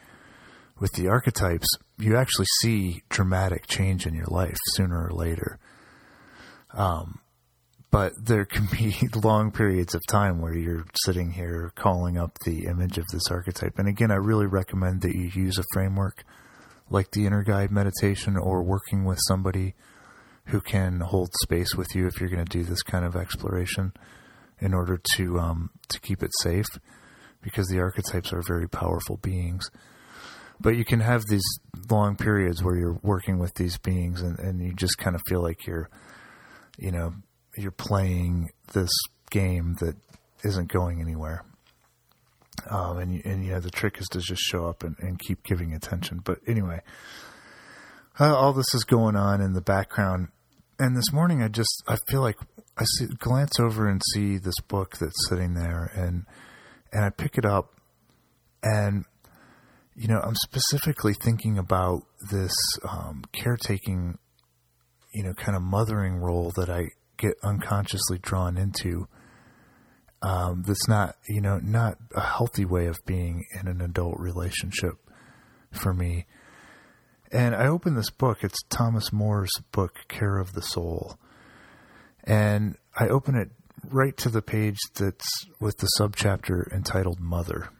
with 0.78 0.92
the 0.92 1.08
archetypes, 1.08 1.68
you 1.98 2.16
actually 2.16 2.46
see 2.62 3.02
dramatic 3.10 3.66
change 3.66 4.06
in 4.06 4.14
your 4.14 4.26
life 4.26 4.56
sooner 4.72 5.06
or 5.06 5.12
later 5.12 5.58
um, 6.74 7.20
but 7.90 8.12
there 8.22 8.44
can 8.44 8.66
be 8.70 8.94
long 9.22 9.50
periods 9.50 9.94
of 9.94 10.02
time 10.08 10.40
where 10.40 10.54
you're 10.54 10.86
sitting 11.04 11.32
here 11.32 11.72
calling 11.74 12.16
up 12.16 12.38
the 12.44 12.66
image 12.66 12.98
of 12.98 13.06
this 13.12 13.30
archetype. 13.30 13.78
And 13.78 13.88
again, 13.88 14.10
I 14.10 14.16
really 14.16 14.46
recommend 14.46 15.02
that 15.02 15.14
you 15.14 15.30
use 15.34 15.58
a 15.58 15.64
framework 15.72 16.24
like 16.88 17.10
the 17.12 17.26
inner 17.26 17.42
guide 17.42 17.70
meditation 17.70 18.36
or 18.36 18.62
working 18.62 19.04
with 19.04 19.18
somebody 19.28 19.74
who 20.46 20.60
can 20.60 21.00
hold 21.00 21.30
space 21.42 21.74
with 21.76 21.94
you 21.94 22.06
if 22.06 22.20
you're 22.20 22.30
going 22.30 22.44
to 22.44 22.58
do 22.58 22.64
this 22.64 22.82
kind 22.82 23.04
of 23.04 23.14
exploration 23.14 23.92
in 24.58 24.74
order 24.74 25.00
to 25.16 25.38
um, 25.38 25.70
to 25.88 26.00
keep 26.00 26.22
it 26.22 26.30
safe 26.42 26.66
because 27.42 27.66
the 27.68 27.80
archetypes 27.80 28.32
are 28.32 28.42
very 28.42 28.68
powerful 28.68 29.16
beings. 29.16 29.70
But 30.60 30.76
you 30.76 30.84
can 30.84 31.00
have 31.00 31.22
these 31.26 31.44
long 31.90 32.16
periods 32.16 32.62
where 32.62 32.76
you're 32.76 32.98
working 33.02 33.38
with 33.38 33.54
these 33.54 33.78
beings 33.78 34.20
and, 34.20 34.38
and 34.38 34.60
you 34.60 34.74
just 34.74 34.98
kind 34.98 35.16
of 35.16 35.22
feel 35.26 35.42
like 35.42 35.66
you're 35.66 35.88
you 36.80 36.90
know, 36.90 37.14
you're 37.56 37.70
playing 37.70 38.50
this 38.72 38.90
game 39.30 39.76
that 39.80 39.96
isn't 40.44 40.72
going 40.72 41.00
anywhere. 41.00 41.44
Um, 42.68 42.98
and, 42.98 43.24
and, 43.24 43.44
you 43.44 43.52
know, 43.52 43.60
the 43.60 43.70
trick 43.70 43.98
is 43.98 44.08
to 44.08 44.20
just 44.20 44.42
show 44.42 44.66
up 44.66 44.82
and, 44.82 44.96
and 44.98 45.18
keep 45.18 45.42
giving 45.44 45.72
attention. 45.74 46.20
But 46.24 46.38
anyway, 46.46 46.80
uh, 48.18 48.34
all 48.34 48.52
this 48.52 48.74
is 48.74 48.84
going 48.84 49.16
on 49.16 49.40
in 49.40 49.52
the 49.52 49.60
background. 49.60 50.28
And 50.78 50.96
this 50.96 51.12
morning, 51.12 51.42
I 51.42 51.48
just, 51.48 51.82
I 51.86 51.96
feel 52.08 52.22
like 52.22 52.36
I 52.78 52.84
see, 52.96 53.06
glance 53.18 53.60
over 53.60 53.88
and 53.88 54.00
see 54.14 54.38
this 54.38 54.58
book 54.66 54.96
that's 54.98 55.28
sitting 55.28 55.54
there 55.54 55.90
and, 55.94 56.24
and 56.92 57.04
I 57.04 57.10
pick 57.10 57.36
it 57.36 57.44
up 57.44 57.74
and, 58.62 59.04
you 59.94 60.08
know, 60.08 60.20
I'm 60.20 60.36
specifically 60.36 61.14
thinking 61.14 61.58
about 61.58 62.02
this 62.30 62.52
um, 62.88 63.24
caretaking 63.32 64.18
you 65.12 65.22
know, 65.22 65.34
kind 65.34 65.56
of 65.56 65.62
mothering 65.62 66.16
role 66.16 66.52
that 66.56 66.70
I 66.70 66.90
get 67.16 67.34
unconsciously 67.42 68.18
drawn 68.18 68.56
into. 68.56 69.08
Um, 70.22 70.64
that's 70.66 70.88
not, 70.88 71.16
you 71.28 71.40
know, 71.40 71.58
not 71.58 71.96
a 72.14 72.20
healthy 72.20 72.64
way 72.64 72.86
of 72.86 72.98
being 73.06 73.44
in 73.58 73.68
an 73.68 73.80
adult 73.80 74.18
relationship 74.18 74.94
for 75.72 75.94
me. 75.94 76.26
And 77.32 77.54
I 77.54 77.68
open 77.68 77.94
this 77.94 78.10
book. 78.10 78.38
It's 78.42 78.62
Thomas 78.68 79.12
Moore's 79.12 79.52
book, 79.72 79.94
Care 80.08 80.38
of 80.38 80.52
the 80.52 80.62
Soul. 80.62 81.18
And 82.24 82.76
I 82.98 83.08
open 83.08 83.34
it 83.34 83.50
right 83.88 84.16
to 84.18 84.28
the 84.28 84.42
page 84.42 84.78
that's 84.94 85.26
with 85.58 85.78
the 85.78 85.88
subchapter 85.98 86.70
entitled 86.72 87.20
Mother. 87.20 87.70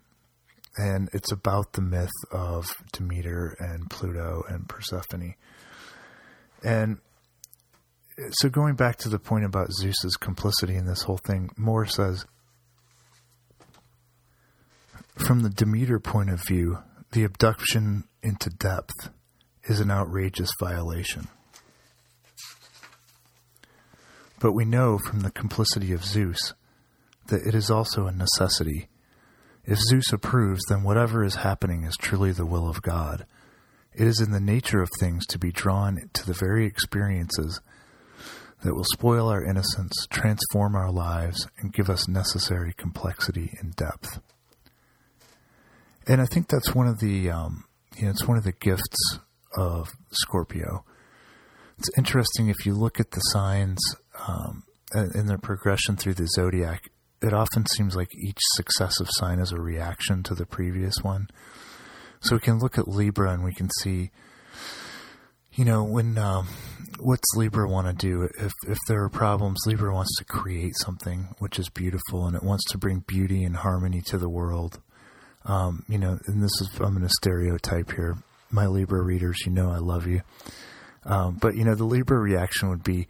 And 0.77 1.11
it's 1.13 1.33
about 1.33 1.73
the 1.73 1.83
myth 1.83 2.11
of 2.31 2.73
Demeter 2.93 3.57
and 3.59 3.91
Pluto 3.91 4.45
and 4.49 4.69
Persephone. 4.69 5.35
And 6.63 6.99
so 8.33 8.49
going 8.49 8.75
back 8.75 8.97
to 8.99 9.09
the 9.09 9.19
point 9.19 9.45
about 9.45 9.73
Zeus's 9.73 10.17
complicity 10.17 10.77
in 10.77 10.87
this 10.87 11.03
whole 11.03 11.19
thing, 11.19 11.51
Moore 11.57 11.87
says, 11.87 12.27
from 15.17 15.43
the 15.43 15.51
Demeter 15.51 15.99
point 16.01 16.31
of 16.31 16.41
view, 16.47 16.79
the 17.13 17.25
abduction 17.25 18.05
into 18.23 18.51
depth 18.51 19.11
is 19.65 19.81
an 19.81 19.91
outrageous 19.91 20.51
violation. 20.59 21.29
But 24.39 24.53
we 24.53 24.65
know 24.65 24.99
from 24.99 25.21
the 25.21 25.31
complicity 25.31 25.93
of 25.93 26.05
Zeus 26.05 26.55
that 27.27 27.47
it 27.47 27.55
is 27.55 27.71
also 27.71 28.07
a 28.07 28.13
necessity. 28.13 28.89
If 29.65 29.79
Zeus 29.79 30.13
approves, 30.13 30.63
then 30.69 30.83
whatever 30.83 31.23
is 31.23 31.37
happening 31.37 31.85
is 31.85 31.97
truly 31.97 32.33
the 32.33 32.47
will 32.47 32.69
of 32.69 32.83
God. 32.83 33.27
It 33.93 34.07
is 34.07 34.21
in 34.21 34.31
the 34.31 34.41
nature 34.41 34.81
of 34.81 34.89
things 34.99 35.27
to 35.27 35.39
be 35.39 35.53
drawn 35.53 35.99
to 36.15 36.27
the 36.27 36.33
very 36.33 36.65
experiences 36.65 37.61
that 38.63 38.75
will 38.75 38.85
spoil 38.93 39.29
our 39.29 39.43
innocence, 39.43 40.07
transform 40.11 40.75
our 40.75 40.91
lives, 40.91 41.49
and 41.59 41.73
give 41.73 41.89
us 41.89 42.09
necessary 42.09 42.75
complexity 42.77 43.53
and 43.61 43.75
depth. 43.75 44.21
And 46.07 46.21
I 46.21 46.27
think 46.27 46.49
that's 46.49 46.75
one 46.75 46.87
of 46.87 47.01
the, 47.01 47.31
um, 47.31 47.65
you 47.97 48.05
know, 48.05 48.11
it's 48.11 48.27
one 48.27 48.37
of 48.37 48.45
the 48.45 48.53
gifts 48.53 49.19
of 49.57 49.89
Scorpio. 50.13 50.85
It's 51.79 51.91
interesting 51.97 52.49
if 52.49 52.67
you 52.67 52.75
look 52.75 53.01
at 53.01 53.13
the 53.13 53.21
signs 53.21 53.81
um, 54.29 54.65
in 55.15 55.27
their 55.27 55.39
progression 55.39 55.97
through 55.97 56.15
the 56.15 56.27
zodiac. 56.27 56.91
It 57.23 57.33
often 57.33 57.67
seems 57.67 57.97
like 57.97 58.15
each 58.15 58.39
successive 58.55 59.09
sign 59.11 59.39
is 59.39 59.53
a 59.53 59.61
reaction 59.61 60.23
to 60.25 60.35
the 60.35 60.47
previous 60.47 60.97
one. 61.03 61.29
So 62.21 62.37
we 62.37 62.41
can 62.41 62.59
look 62.59 62.77
at 62.77 62.89
Libra 62.89 63.33
and 63.33 63.45
we 63.45 63.55
can 63.55 63.71
see 63.81 64.11
you 65.53 65.65
know, 65.65 65.83
when 65.83 66.17
um, 66.17 66.49
what's 67.01 67.37
Libra 67.37 67.69
want 67.69 67.87
to 67.87 67.93
do? 67.93 68.29
If 68.39 68.53
if 68.67 68.79
there 68.89 69.03
are 69.03 69.09
problems, 69.09 69.61
Libra 69.67 69.93
wants 69.93 70.17
to 70.19 70.25
create 70.25 70.75
something 70.77 71.35
which 71.39 71.59
is 71.59 71.69
beautiful, 71.69 72.27
and 72.27 72.37
it 72.37 72.43
wants 72.43 72.65
to 72.71 72.79
bring 72.79 73.05
beauty 73.07 73.45
and 73.45 73.57
harmony 73.57 74.01
to 74.07 74.19
the 74.19 74.29
world. 74.29 74.81
Um, 75.45 75.85
you 75.89 75.99
know, 75.99 76.19
and 76.27 76.43
this 76.43 76.53
is 76.61 76.71
I'm 76.81 76.95
going 76.95 77.03
to 77.03 77.09
stereotype 77.09 77.93
here. 77.93 78.19
My 78.51 78.67
Libra 78.67 79.03
readers, 79.03 79.39
you 79.47 79.53
know, 79.53 79.71
I 79.71 79.79
love 79.79 80.07
you. 80.07 80.23
Um, 81.05 81.37
but 81.41 81.57
you 81.57 81.65
know, 81.65 81.75
the 81.75 81.85
Libra 81.85 82.19
reaction 82.19 82.69
would 82.69 82.83
be, 82.83 83.09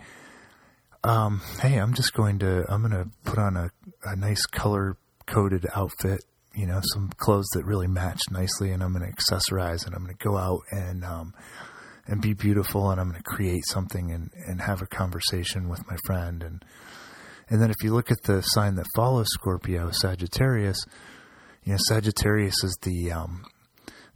um, 1.03 1.41
"Hey, 1.61 1.77
I'm 1.77 1.95
just 1.95 2.13
going 2.13 2.39
to 2.41 2.65
I'm 2.69 2.83
going 2.83 3.05
to 3.05 3.11
put 3.25 3.39
on 3.39 3.57
a, 3.57 3.71
a 4.05 4.17
nice 4.17 4.47
color 4.47 4.97
coded 5.27 5.67
outfit." 5.75 6.25
You 6.55 6.67
know, 6.67 6.81
some 6.93 7.11
clothes 7.17 7.49
that 7.55 7.65
really 7.65 7.87
match 7.87 8.21
nicely, 8.31 8.73
and 8.73 8.83
I'm 8.83 8.93
going 8.93 9.09
to 9.09 9.17
accessorize, 9.17 9.87
and 9.87 9.95
I'm 9.95 10.05
going 10.05 10.17
to 10.17 10.25
go 10.25 10.37
out 10.37 10.63
and 10.73 11.05
um, 11.05 11.33
and 12.07 12.21
be 12.21 12.35
beautiful 12.35 12.91
and 12.91 13.01
I'm 13.01 13.11
going 13.11 13.23
to 13.23 13.31
create 13.31 13.65
something 13.67 14.11
and, 14.11 14.31
and 14.47 14.61
have 14.61 14.83
a 14.83 14.87
conversation 14.87 15.69
with 15.69 15.87
my 15.87 15.97
friend. 16.05 16.43
And, 16.43 16.65
and 17.49 17.63
then 17.63 17.71
if 17.71 17.83
you 17.83 17.93
look 17.93 18.11
at 18.11 18.23
the 18.25 18.41
sign 18.43 18.77
that 18.77 18.87
follows 18.95 19.29
Scorpio, 19.31 19.91
Sagittarius, 19.91 20.85
you 21.65 21.73
know, 21.73 21.79
Sagittarius 21.89 22.65
is 22.65 22.77
the, 22.83 23.13
um, 23.13 23.45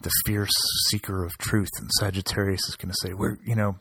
the 0.00 0.10
fierce 0.26 0.54
seeker 0.90 1.24
of 1.24 1.36
truth. 1.38 1.70
And 1.78 1.90
Sagittarius 1.98 2.68
is 2.68 2.76
going 2.76 2.90
to 2.90 2.98
say, 3.02 3.12
we're, 3.14 3.38
you 3.44 3.54
know, 3.54 3.76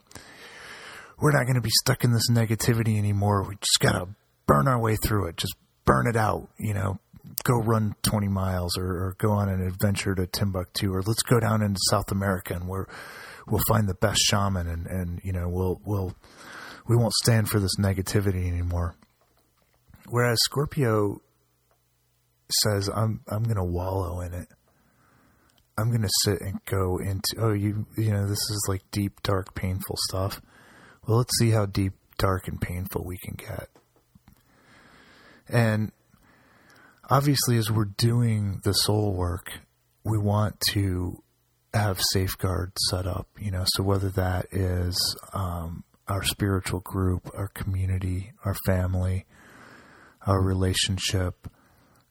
we're 1.20 1.32
not 1.32 1.44
going 1.44 1.54
to 1.54 1.60
be 1.60 1.70
stuck 1.70 2.04
in 2.04 2.12
this 2.12 2.30
negativity 2.30 2.98
anymore. 2.98 3.42
We 3.48 3.54
just 3.56 3.80
got 3.80 3.92
to 3.92 4.08
burn 4.46 4.68
our 4.68 4.80
way 4.80 4.96
through 4.96 5.28
it. 5.28 5.36
Just 5.36 5.54
burn 5.84 6.06
it 6.06 6.16
out, 6.16 6.48
you 6.58 6.74
know, 6.74 6.98
go 7.44 7.54
run 7.58 7.94
20 8.02 8.28
miles 8.28 8.76
or, 8.76 8.84
or 8.84 9.16
go 9.18 9.30
on 9.30 9.48
an 9.48 9.66
adventure 9.66 10.14
to 10.14 10.26
Timbuktu 10.26 10.92
or 10.92 11.02
let's 11.02 11.22
go 11.22 11.40
down 11.40 11.62
into 11.62 11.78
South 11.90 12.10
America 12.10 12.54
and 12.54 12.68
we're, 12.68 12.86
we'll 13.48 13.62
find 13.68 13.88
the 13.88 13.94
best 13.94 14.20
shaman 14.20 14.66
and, 14.66 14.86
and, 14.86 15.20
you 15.22 15.32
know, 15.32 15.48
we'll, 15.48 15.80
we'll, 15.84 16.14
we 16.86 16.96
won't 16.96 17.12
stand 17.14 17.48
for 17.48 17.60
this 17.60 17.76
negativity 17.78 18.46
anymore. 18.48 18.96
Whereas 20.08 20.38
Scorpio 20.44 21.20
says, 22.62 22.88
I'm, 22.94 23.20
I'm 23.28 23.42
going 23.44 23.56
to 23.56 23.64
wallow 23.64 24.20
in 24.20 24.34
it. 24.34 24.48
I'm 25.76 25.88
going 25.88 26.02
to 26.02 26.10
sit 26.24 26.40
and 26.40 26.64
go 26.66 26.98
into, 26.98 27.34
oh, 27.38 27.52
you, 27.52 27.86
you 27.96 28.12
know, 28.12 28.26
this 28.26 28.38
is 28.38 28.66
like 28.68 28.82
deep, 28.92 29.22
dark, 29.22 29.54
painful 29.54 29.96
stuff. 30.08 30.40
Well, 31.06 31.18
let's 31.18 31.36
see 31.38 31.50
how 31.50 31.66
deep, 31.66 31.94
dark, 32.16 32.46
and 32.46 32.60
painful 32.60 33.04
we 33.04 33.18
can 33.18 33.34
get. 33.34 33.68
And 35.48 35.90
obviously, 37.10 37.56
as 37.56 37.70
we're 37.70 37.86
doing 37.86 38.60
the 38.62 38.72
soul 38.72 39.14
work, 39.14 39.50
we 40.04 40.16
want 40.16 40.60
to 40.72 41.23
have 41.74 42.00
safeguards 42.12 42.74
set 42.90 43.06
up, 43.06 43.28
you 43.38 43.50
know, 43.50 43.64
so 43.66 43.82
whether 43.82 44.08
that 44.10 44.46
is 44.52 45.16
um, 45.32 45.84
our 46.08 46.22
spiritual 46.22 46.80
group, 46.80 47.30
our 47.34 47.48
community, 47.48 48.32
our 48.44 48.54
family, 48.66 49.24
our 50.26 50.40
relationship, 50.40 51.48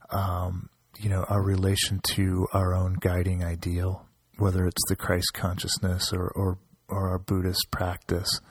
um, 0.09 0.69
you 0.99 1.09
know, 1.09 1.23
our 1.29 1.41
relation 1.41 1.99
to 2.03 2.47
our 2.53 2.73
own 2.73 2.97
guiding 2.99 3.43
ideal, 3.43 4.05
whether 4.37 4.65
it's 4.65 4.83
the 4.89 4.95
Christ 4.95 5.33
consciousness 5.33 6.11
or, 6.13 6.27
or, 6.27 6.57
or 6.87 7.09
our 7.09 7.19
Buddhist 7.19 7.67
practice, 7.71 8.41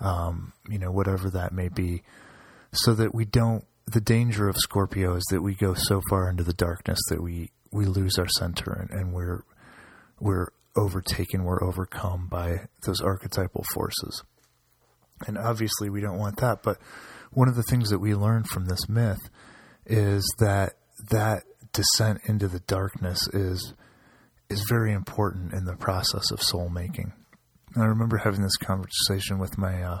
um, 0.00 0.52
you 0.68 0.78
know, 0.78 0.90
whatever 0.90 1.30
that 1.30 1.52
may 1.52 1.68
be, 1.68 2.02
so 2.72 2.94
that 2.94 3.14
we 3.14 3.24
don't, 3.24 3.64
the 3.86 4.00
danger 4.00 4.48
of 4.48 4.56
Scorpio 4.56 5.16
is 5.16 5.24
that 5.30 5.42
we 5.42 5.54
go 5.54 5.74
so 5.74 6.02
far 6.10 6.28
into 6.28 6.42
the 6.42 6.52
darkness 6.52 6.98
that 7.08 7.22
we, 7.22 7.50
we 7.72 7.86
lose 7.86 8.18
our 8.18 8.28
center 8.38 8.72
and, 8.72 8.90
and 8.90 9.12
we're, 9.12 9.42
we're 10.20 10.48
overtaken, 10.76 11.44
we're 11.44 11.62
overcome 11.62 12.28
by 12.30 12.66
those 12.86 13.00
archetypal 13.00 13.64
forces. 13.72 14.22
And 15.26 15.38
obviously 15.38 15.88
we 15.88 16.00
don't 16.00 16.18
want 16.18 16.38
that, 16.38 16.62
but 16.62 16.78
one 17.30 17.48
of 17.48 17.56
the 17.56 17.62
things 17.62 17.90
that 17.90 17.98
we 17.98 18.14
learn 18.14 18.44
from 18.44 18.66
this 18.66 18.88
myth 18.88 19.30
is 19.86 20.24
that 20.38 20.74
that 21.10 21.44
descent 21.72 22.20
into 22.24 22.48
the 22.48 22.60
darkness 22.60 23.20
is 23.32 23.74
is 24.48 24.64
very 24.68 24.92
important 24.92 25.52
in 25.52 25.64
the 25.64 25.76
process 25.76 26.30
of 26.30 26.40
soul 26.40 26.68
making. 26.68 27.12
And 27.74 27.82
I 27.82 27.86
remember 27.86 28.16
having 28.16 28.42
this 28.42 28.56
conversation 28.56 29.38
with 29.38 29.58
my 29.58 29.82
uh, 29.82 30.00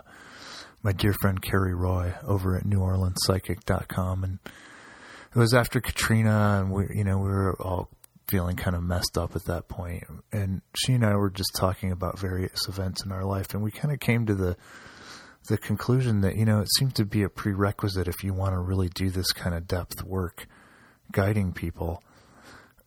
my 0.82 0.92
dear 0.92 1.12
friend 1.12 1.40
Carrie 1.42 1.74
Roy 1.74 2.14
over 2.26 2.56
at 2.56 2.64
NewOrleansPsychic.com, 2.64 4.24
and 4.24 4.38
it 4.44 5.38
was 5.38 5.52
after 5.52 5.80
Katrina, 5.80 6.60
and 6.60 6.72
we 6.72 6.86
you 6.94 7.04
know 7.04 7.18
we 7.18 7.28
were 7.28 7.56
all 7.60 7.90
feeling 8.28 8.56
kind 8.56 8.76
of 8.76 8.82
messed 8.82 9.16
up 9.16 9.36
at 9.36 9.44
that 9.44 9.68
point, 9.68 10.04
and 10.32 10.62
she 10.74 10.92
and 10.94 11.04
I 11.04 11.14
were 11.16 11.30
just 11.30 11.54
talking 11.54 11.92
about 11.92 12.18
various 12.18 12.68
events 12.68 13.04
in 13.04 13.12
our 13.12 13.24
life, 13.24 13.54
and 13.54 13.62
we 13.62 13.70
kind 13.70 13.92
of 13.92 14.00
came 14.00 14.26
to 14.26 14.34
the 14.34 14.56
the 15.48 15.58
conclusion 15.58 16.22
that 16.22 16.36
you 16.36 16.44
know 16.44 16.60
it 16.60 16.68
seemed 16.76 16.94
to 16.96 17.04
be 17.04 17.22
a 17.22 17.28
prerequisite 17.28 18.08
if 18.08 18.24
you 18.24 18.34
want 18.34 18.52
to 18.52 18.58
really 18.58 18.88
do 18.88 19.10
this 19.10 19.32
kind 19.32 19.54
of 19.54 19.68
depth 19.68 20.02
work 20.02 20.46
guiding 21.12 21.52
people 21.52 22.02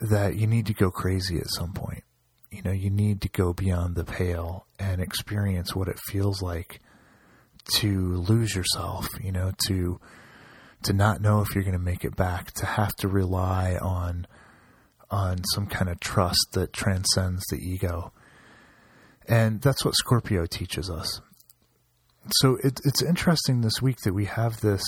that 0.01 0.35
you 0.35 0.45
need 0.45 0.65
to 0.65 0.73
go 0.73 0.91
crazy 0.91 1.37
at 1.37 1.49
some 1.49 1.73
point. 1.73 2.03
You 2.51 2.61
know 2.63 2.71
you 2.71 2.89
need 2.89 3.21
to 3.21 3.29
go 3.29 3.53
beyond 3.53 3.95
the 3.95 4.03
pale 4.03 4.65
and 4.77 5.01
experience 5.01 5.75
what 5.75 5.87
it 5.87 5.99
feels 6.07 6.41
like 6.41 6.81
to 7.75 8.15
lose 8.15 8.55
yourself 8.55 9.07
you 9.21 9.31
know 9.31 9.51
to 9.67 9.99
to 10.83 10.93
not 10.93 11.21
know 11.21 11.41
if 11.41 11.53
you're 11.53 11.63
going 11.63 11.73
to 11.73 11.79
make 11.79 12.03
it 12.03 12.15
back 12.15 12.51
to 12.53 12.65
have 12.65 12.95
to 12.95 13.07
rely 13.07 13.77
on 13.81 14.25
on 15.11 15.43
some 15.53 15.65
kind 15.67 15.89
of 15.89 15.99
trust 15.99 16.49
that 16.53 16.73
transcends 16.73 17.43
the 17.49 17.57
ego 17.57 18.11
and 19.27 19.61
that's 19.61 19.83
what 19.83 19.95
scorpio 19.95 20.45
teaches 20.45 20.89
us 20.89 21.21
so 22.31 22.57
it, 22.63 22.79
it's 22.85 23.01
interesting 23.01 23.61
this 23.61 23.81
week 23.81 23.97
that 24.03 24.13
we 24.13 24.25
have 24.25 24.61
this 24.61 24.83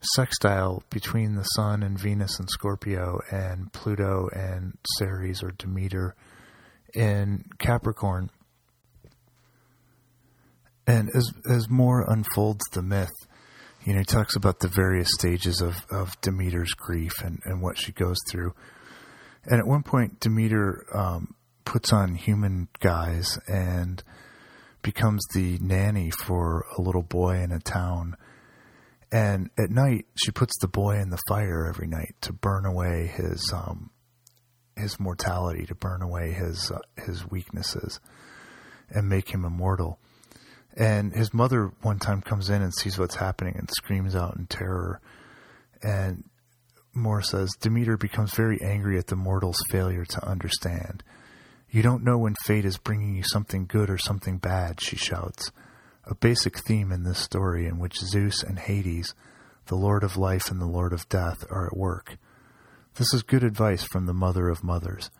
sextile 0.00 0.82
between 0.90 1.34
the 1.34 1.44
Sun 1.44 1.82
and 1.82 1.98
Venus 1.98 2.38
and 2.38 2.48
Scorpio 2.50 3.20
and 3.30 3.72
Pluto 3.72 4.28
and 4.32 4.76
Ceres 4.96 5.42
or 5.42 5.50
Demeter 5.52 6.14
in 6.94 7.44
Capricorn. 7.58 8.30
And 10.86 11.10
as 11.14 11.30
as 11.50 11.68
Moore 11.68 12.04
unfolds 12.08 12.64
the 12.72 12.82
myth, 12.82 13.12
you 13.84 13.92
know, 13.92 13.98
he 13.98 14.04
talks 14.04 14.36
about 14.36 14.60
the 14.60 14.68
various 14.68 15.08
stages 15.18 15.60
of, 15.60 15.84
of 15.90 16.18
Demeter's 16.22 16.72
grief 16.72 17.12
and, 17.22 17.40
and 17.44 17.60
what 17.60 17.76
she 17.78 17.92
goes 17.92 18.16
through. 18.30 18.54
And 19.48 19.58
at 19.58 19.66
one 19.66 19.82
point, 19.82 20.20
Demeter 20.20 20.84
um, 20.94 21.34
puts 21.64 21.90
on 21.92 22.14
human 22.14 22.68
guise 22.80 23.38
and 23.48 24.02
becomes 24.82 25.26
the 25.34 25.58
nanny 25.58 26.10
for 26.10 26.66
a 26.76 26.82
little 26.82 27.02
boy 27.02 27.36
in 27.36 27.50
a 27.50 27.58
town. 27.58 28.16
And 29.10 29.48
at 29.58 29.70
night, 29.70 30.04
she 30.22 30.32
puts 30.32 30.58
the 30.60 30.68
boy 30.68 30.96
in 30.96 31.08
the 31.08 31.20
fire 31.28 31.66
every 31.66 31.86
night 31.86 32.14
to 32.20 32.32
burn 32.34 32.66
away 32.66 33.06
his 33.06 33.50
um, 33.54 33.90
his 34.76 35.00
mortality, 35.00 35.64
to 35.64 35.74
burn 35.74 36.02
away 36.02 36.32
his 36.32 36.70
uh, 36.70 36.80
his 37.06 37.28
weaknesses, 37.30 38.00
and 38.90 39.08
make 39.08 39.30
him 39.30 39.46
immortal. 39.46 39.98
And 40.76 41.14
his 41.14 41.32
mother 41.32 41.72
one 41.80 41.98
time 41.98 42.20
comes 42.20 42.50
in 42.50 42.60
and 42.60 42.74
sees 42.74 42.98
what's 42.98 43.16
happening 43.16 43.56
and 43.56 43.68
screams 43.70 44.14
out 44.14 44.36
in 44.36 44.46
terror. 44.46 45.00
And 45.82 46.24
Moore 46.98 47.22
says 47.22 47.56
Demeter 47.60 47.96
becomes 47.96 48.34
very 48.34 48.60
angry 48.60 48.98
at 48.98 49.06
the 49.06 49.16
mortal's 49.16 49.62
failure 49.70 50.04
to 50.04 50.28
understand. 50.28 51.02
You 51.70 51.82
don't 51.82 52.04
know 52.04 52.18
when 52.18 52.34
fate 52.44 52.64
is 52.64 52.78
bringing 52.78 53.14
you 53.14 53.22
something 53.22 53.66
good 53.66 53.90
or 53.90 53.98
something 53.98 54.38
bad, 54.38 54.80
she 54.80 54.96
shouts. 54.96 55.52
A 56.04 56.14
basic 56.14 56.58
theme 56.58 56.90
in 56.90 57.02
this 57.02 57.18
story 57.18 57.66
in 57.66 57.78
which 57.78 57.98
Zeus 57.98 58.42
and 58.42 58.58
Hades, 58.58 59.14
the 59.66 59.76
Lord 59.76 60.02
of 60.02 60.16
life 60.16 60.50
and 60.50 60.60
the 60.60 60.66
Lord 60.66 60.92
of 60.92 61.08
death, 61.08 61.44
are 61.50 61.66
at 61.66 61.76
work. 61.76 62.16
This 62.94 63.12
is 63.12 63.22
good 63.22 63.44
advice 63.44 63.84
from 63.84 64.06
the 64.06 64.14
mother 64.14 64.48
of 64.48 64.64
mothers. 64.64 65.10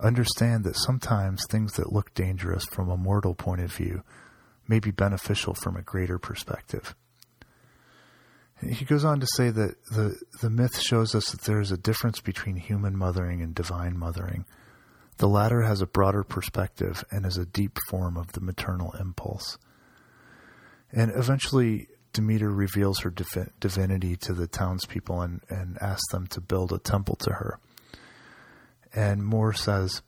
Understand 0.00 0.62
that 0.64 0.76
sometimes 0.76 1.44
things 1.44 1.72
that 1.74 1.92
look 1.92 2.14
dangerous 2.14 2.64
from 2.66 2.88
a 2.88 2.96
mortal 2.96 3.34
point 3.34 3.60
of 3.60 3.72
view 3.72 4.02
may 4.68 4.78
be 4.78 4.92
beneficial 4.92 5.54
from 5.54 5.76
a 5.76 5.82
greater 5.82 6.18
perspective. 6.18 6.94
He 8.60 8.84
goes 8.84 9.04
on 9.04 9.20
to 9.20 9.26
say 9.36 9.50
that 9.50 9.76
the, 9.90 10.18
the 10.40 10.50
myth 10.50 10.80
shows 10.80 11.14
us 11.14 11.30
that 11.30 11.42
there 11.42 11.60
is 11.60 11.70
a 11.70 11.76
difference 11.76 12.20
between 12.20 12.56
human 12.56 12.96
mothering 12.96 13.40
and 13.40 13.54
divine 13.54 13.96
mothering 13.96 14.44
the 15.18 15.28
latter 15.28 15.62
has 15.62 15.80
a 15.80 15.86
broader 15.86 16.22
perspective 16.24 17.04
and 17.10 17.26
is 17.26 17.36
a 17.36 17.44
deep 17.44 17.78
form 17.88 18.16
of 18.16 18.32
the 18.32 18.40
maternal 18.40 18.92
impulse. 18.98 19.58
And 20.92 21.12
eventually, 21.14 21.88
Demeter 22.12 22.50
reveals 22.50 23.00
her 23.00 23.10
divi- 23.10 23.50
divinity 23.60 24.16
to 24.16 24.32
the 24.32 24.46
townspeople 24.46 25.20
and, 25.20 25.40
and 25.50 25.76
asks 25.82 26.10
them 26.12 26.26
to 26.28 26.40
build 26.40 26.72
a 26.72 26.78
temple 26.78 27.16
to 27.16 27.32
her. 27.32 27.58
And 28.94 29.24
Moore 29.24 29.52
says, 29.52 30.02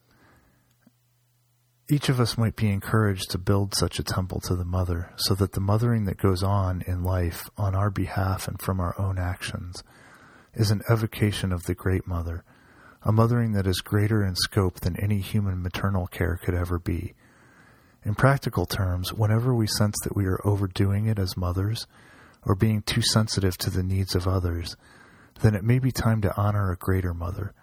each 1.90 2.08
of 2.08 2.20
us 2.20 2.38
might 2.38 2.56
be 2.56 2.70
encouraged 2.70 3.30
to 3.30 3.38
build 3.38 3.74
such 3.74 3.98
a 3.98 4.04
temple 4.04 4.40
to 4.40 4.54
the 4.54 4.64
mother, 4.64 5.12
so 5.16 5.34
that 5.34 5.52
the 5.52 5.60
mothering 5.60 6.04
that 6.04 6.18
goes 6.18 6.42
on 6.42 6.82
in 6.86 7.02
life 7.02 7.48
on 7.56 7.74
our 7.74 7.90
behalf 7.90 8.48
and 8.48 8.60
from 8.60 8.80
our 8.80 8.98
own 8.98 9.18
actions 9.18 9.82
is 10.54 10.70
an 10.70 10.82
evocation 10.90 11.52
of 11.52 11.64
the 11.64 11.74
Great 11.74 12.06
Mother 12.06 12.44
a 13.02 13.12
mothering 13.12 13.52
that 13.52 13.66
is 13.66 13.80
greater 13.80 14.24
in 14.24 14.34
scope 14.36 14.80
than 14.80 14.96
any 15.00 15.20
human 15.20 15.62
maternal 15.62 16.06
care 16.06 16.38
could 16.42 16.54
ever 16.54 16.78
be. 16.78 17.14
In 18.04 18.14
practical 18.14 18.66
terms, 18.66 19.12
whenever 19.12 19.54
we 19.54 19.66
sense 19.66 19.96
that 20.04 20.16
we 20.16 20.26
are 20.26 20.40
overdoing 20.44 21.06
it 21.06 21.18
as 21.18 21.36
mothers, 21.36 21.86
or 22.42 22.54
being 22.54 22.82
too 22.82 23.02
sensitive 23.02 23.56
to 23.58 23.70
the 23.70 23.82
needs 23.82 24.14
of 24.14 24.26
others, 24.26 24.76
then 25.42 25.54
it 25.54 25.64
may 25.64 25.78
be 25.78 25.92
time 25.92 26.20
to 26.22 26.36
honor 26.36 26.70
a 26.70 26.76
greater 26.76 27.14
mother, 27.14 27.54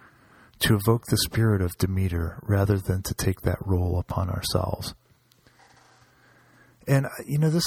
to 0.59 0.75
evoke 0.75 1.05
the 1.05 1.17
spirit 1.17 1.61
of 1.61 1.77
Demeter 1.77 2.39
rather 2.43 2.77
than 2.77 3.03
to 3.03 3.13
take 3.13 3.41
that 3.41 3.57
role 3.65 3.99
upon 3.99 4.29
ourselves. 4.29 4.95
And, 6.87 7.05
uh, 7.05 7.09
you 7.25 7.37
know, 7.37 7.49
this, 7.49 7.65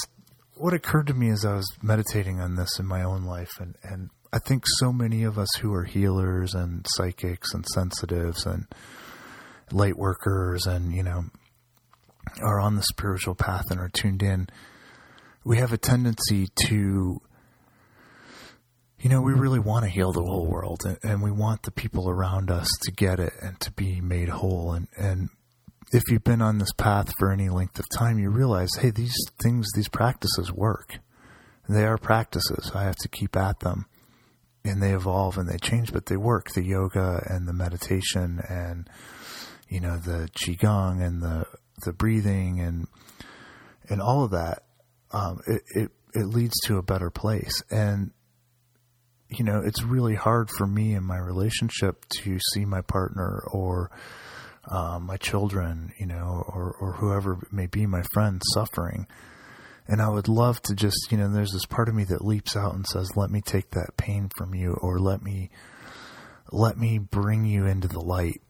what 0.54 0.74
occurred 0.74 1.06
to 1.08 1.14
me 1.14 1.30
as 1.30 1.44
I 1.44 1.54
was 1.54 1.70
meditating 1.82 2.40
on 2.40 2.56
this 2.56 2.78
in 2.78 2.86
my 2.86 3.02
own 3.02 3.24
life 3.24 3.52
and, 3.60 3.76
and 3.82 4.10
I 4.32 4.38
think 4.38 4.64
so 4.78 4.92
many 4.92 5.24
of 5.24 5.38
us 5.38 5.48
who 5.60 5.74
are 5.74 5.84
healers 5.84 6.54
and 6.54 6.86
psychics 6.90 7.52
and 7.52 7.66
sensitives 7.66 8.46
and 8.46 8.66
light 9.72 9.96
workers 9.96 10.66
and, 10.66 10.94
you 10.94 11.02
know, 11.02 11.24
are 12.40 12.60
on 12.60 12.76
the 12.76 12.82
spiritual 12.82 13.34
path 13.34 13.70
and 13.70 13.80
are 13.80 13.88
tuned 13.88 14.22
in, 14.22 14.48
we 15.42 15.58
have 15.58 15.72
a 15.72 15.78
tendency 15.78 16.48
to, 16.66 17.20
you 19.00 19.08
know, 19.08 19.22
we 19.22 19.32
really 19.32 19.58
want 19.58 19.84
to 19.84 19.90
heal 19.90 20.12
the 20.12 20.22
whole 20.22 20.46
world 20.46 20.82
and, 20.84 20.98
and 21.02 21.22
we 21.22 21.30
want 21.30 21.62
the 21.62 21.70
people 21.70 22.08
around 22.08 22.50
us 22.50 22.68
to 22.82 22.92
get 22.92 23.18
it 23.18 23.32
and 23.40 23.58
to 23.60 23.72
be 23.72 24.00
made 24.00 24.28
whole. 24.28 24.72
And, 24.72 24.88
and 24.96 25.30
if 25.92 26.02
you've 26.10 26.24
been 26.24 26.42
on 26.42 26.58
this 26.58 26.72
path 26.72 27.10
for 27.18 27.32
any 27.32 27.48
length 27.48 27.78
of 27.78 27.86
time, 27.88 28.18
you 28.18 28.30
realize, 28.30 28.70
hey, 28.78 28.90
these 28.90 29.16
things, 29.42 29.68
these 29.74 29.88
practices 29.88 30.52
work. 30.52 30.98
They 31.68 31.84
are 31.84 31.98
practices. 31.98 32.72
I 32.74 32.84
have 32.84 32.96
to 32.96 33.08
keep 33.08 33.36
at 33.36 33.60
them 33.60 33.86
and 34.64 34.82
they 34.82 34.92
evolve 34.92 35.38
and 35.38 35.48
they 35.48 35.56
change, 35.56 35.92
but 35.92 36.06
they 36.06 36.16
work. 36.16 36.50
The 36.50 36.64
yoga 36.64 37.24
and 37.28 37.48
the 37.48 37.52
meditation 37.52 38.40
and 38.48 38.88
you 39.68 39.80
know 39.80 39.96
the 39.96 40.28
qigong 40.34 41.02
and 41.02 41.22
the 41.22 41.46
the 41.84 41.92
breathing 41.92 42.60
and 42.60 42.86
and 43.88 44.00
all 44.00 44.24
of 44.24 44.32
that. 44.32 44.64
Um, 45.12 45.40
it, 45.46 45.62
it 45.74 45.90
it 46.14 46.24
leads 46.24 46.54
to 46.64 46.76
a 46.76 46.82
better 46.82 47.10
place. 47.10 47.62
And 47.70 48.10
you 49.30 49.44
know, 49.44 49.60
it's 49.64 49.82
really 49.82 50.14
hard 50.14 50.50
for 50.58 50.66
me 50.66 50.94
in 50.94 51.04
my 51.04 51.18
relationship 51.18 52.04
to 52.22 52.38
see 52.52 52.64
my 52.64 52.80
partner 52.80 53.42
or 53.52 53.90
um, 54.70 55.06
my 55.06 55.16
children, 55.16 55.92
you 55.98 56.06
know, 56.06 56.44
or 56.48 56.76
or 56.80 56.92
whoever 56.94 57.38
may 57.50 57.66
be 57.66 57.86
my 57.86 58.02
friend 58.12 58.42
suffering 58.54 59.06
and 59.90 60.00
I 60.00 60.08
would 60.08 60.28
love 60.28 60.62
to 60.62 60.74
just, 60.76 61.10
you 61.10 61.18
know, 61.18 61.28
there's 61.28 61.50
this 61.50 61.66
part 61.66 61.88
of 61.88 61.96
me 61.96 62.04
that 62.04 62.24
leaps 62.24 62.56
out 62.56 62.74
and 62.74 62.86
says, 62.86 63.16
"Let 63.16 63.28
me 63.28 63.40
take 63.40 63.70
that 63.70 63.96
pain 63.96 64.30
from 64.36 64.54
you, 64.54 64.74
or 64.80 65.00
let 65.00 65.20
me, 65.20 65.50
let 66.52 66.78
me 66.78 66.98
bring 66.98 67.44
you 67.44 67.66
into 67.66 67.88
the 67.88 67.98
light." 67.98 68.40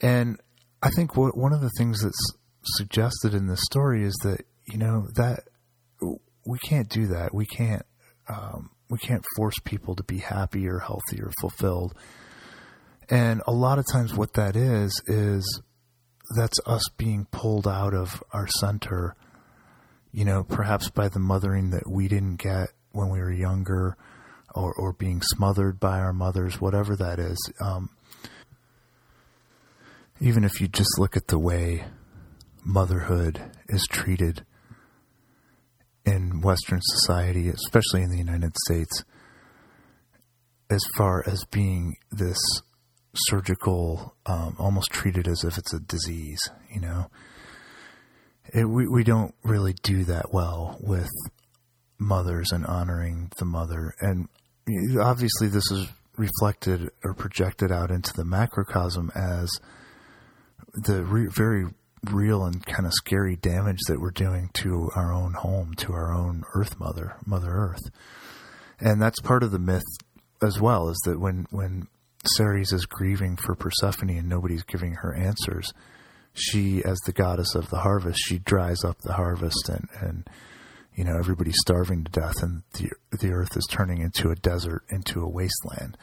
And 0.00 0.40
I 0.82 0.88
think 0.88 1.16
what 1.16 1.36
one 1.36 1.52
of 1.52 1.60
the 1.60 1.70
things 1.76 2.02
that's 2.02 2.32
suggested 2.64 3.34
in 3.34 3.46
this 3.46 3.60
story 3.66 4.04
is 4.04 4.14
that 4.22 4.46
you 4.64 4.78
know 4.78 5.06
that 5.16 5.40
we 6.46 6.58
can't 6.60 6.88
do 6.88 7.08
that. 7.08 7.34
We 7.34 7.44
can't, 7.44 7.84
um, 8.26 8.70
we 8.88 8.98
can't 8.98 9.24
force 9.36 9.58
people 9.64 9.94
to 9.96 10.02
be 10.02 10.18
happy 10.18 10.68
or 10.68 10.78
healthy 10.78 11.20
or 11.20 11.30
fulfilled. 11.40 11.94
And 13.08 13.42
a 13.46 13.52
lot 13.52 13.78
of 13.78 13.84
times, 13.90 14.14
what 14.14 14.34
that 14.34 14.56
is 14.56 15.00
is 15.06 15.62
that's 16.36 16.58
us 16.66 16.82
being 16.96 17.26
pulled 17.30 17.68
out 17.68 17.94
of 17.94 18.22
our 18.32 18.48
center 18.58 19.14
you 20.16 20.24
know, 20.24 20.42
perhaps 20.42 20.88
by 20.88 21.08
the 21.08 21.18
mothering 21.18 21.70
that 21.70 21.86
we 21.86 22.08
didn't 22.08 22.36
get 22.36 22.70
when 22.92 23.10
we 23.10 23.20
were 23.20 23.30
younger 23.30 23.98
or, 24.54 24.72
or 24.72 24.94
being 24.94 25.20
smothered 25.20 25.78
by 25.78 25.98
our 25.98 26.14
mothers, 26.14 26.58
whatever 26.58 26.96
that 26.96 27.18
is. 27.18 27.36
Um, 27.60 27.90
even 30.18 30.42
if 30.42 30.58
you 30.58 30.68
just 30.68 30.98
look 30.98 31.18
at 31.18 31.26
the 31.26 31.38
way 31.38 31.84
motherhood 32.64 33.42
is 33.68 33.86
treated 33.90 34.46
in 36.06 36.40
Western 36.40 36.80
society, 36.80 37.48
especially 37.48 38.02
in 38.02 38.10
the 38.10 38.18
United 38.18 38.56
States, 38.66 39.04
as 40.70 40.82
far 40.96 41.22
as 41.26 41.44
being 41.50 41.96
this 42.10 42.38
surgical, 43.14 44.14
um, 44.26 44.56
almost 44.58 44.90
treated 44.90 45.26
as 45.26 45.42
if 45.44 45.58
it's 45.58 45.74
a 45.74 45.80
disease, 45.80 46.40
you 46.72 46.80
know? 46.80 47.10
It, 48.54 48.64
we 48.64 48.86
we 48.86 49.02
don't 49.02 49.34
really 49.42 49.74
do 49.82 50.04
that 50.04 50.32
well 50.32 50.78
with 50.80 51.10
mothers 51.98 52.52
and 52.52 52.64
honoring 52.64 53.32
the 53.38 53.44
mother, 53.44 53.92
and 54.00 54.28
obviously 55.00 55.48
this 55.48 55.68
is 55.72 55.88
reflected 56.16 56.90
or 57.04 57.14
projected 57.14 57.72
out 57.72 57.90
into 57.90 58.12
the 58.14 58.24
macrocosm 58.24 59.10
as 59.14 59.50
the 60.84 61.02
re- 61.04 61.28
very 61.28 61.66
real 62.10 62.44
and 62.44 62.64
kind 62.64 62.86
of 62.86 62.92
scary 62.92 63.36
damage 63.36 63.80
that 63.88 64.00
we're 64.00 64.10
doing 64.10 64.50
to 64.54 64.90
our 64.94 65.12
own 65.12 65.34
home, 65.34 65.74
to 65.78 65.92
our 65.92 66.12
own 66.12 66.44
Earth 66.54 66.78
Mother, 66.78 67.16
Mother 67.24 67.50
Earth, 67.50 67.90
and 68.80 69.00
that's 69.00 69.20
part 69.20 69.42
of 69.42 69.50
the 69.50 69.58
myth 69.58 69.82
as 70.42 70.60
well. 70.60 70.88
Is 70.88 71.00
that 71.04 71.20
when 71.20 71.46
when 71.50 71.88
Ceres 72.36 72.72
is 72.72 72.86
grieving 72.86 73.36
for 73.36 73.54
Persephone 73.54 74.10
and 74.10 74.28
nobody's 74.28 74.64
giving 74.64 74.94
her 74.94 75.14
answers 75.14 75.72
she, 76.36 76.84
as 76.84 76.98
the 77.06 77.12
goddess 77.12 77.54
of 77.54 77.70
the 77.70 77.78
harvest, 77.78 78.20
she 78.26 78.38
dries 78.38 78.84
up 78.84 78.98
the 79.00 79.14
harvest 79.14 79.68
and, 79.68 79.88
and 80.00 80.30
you 80.94 81.04
know, 81.04 81.16
everybody's 81.18 81.56
starving 81.58 82.04
to 82.04 82.12
death 82.12 82.42
and 82.42 82.62
the, 82.74 82.90
the 83.20 83.30
earth 83.30 83.56
is 83.56 83.66
turning 83.70 84.02
into 84.02 84.30
a 84.30 84.36
desert, 84.36 84.82
into 84.90 85.22
a 85.22 85.28
wasteland. 85.28 85.96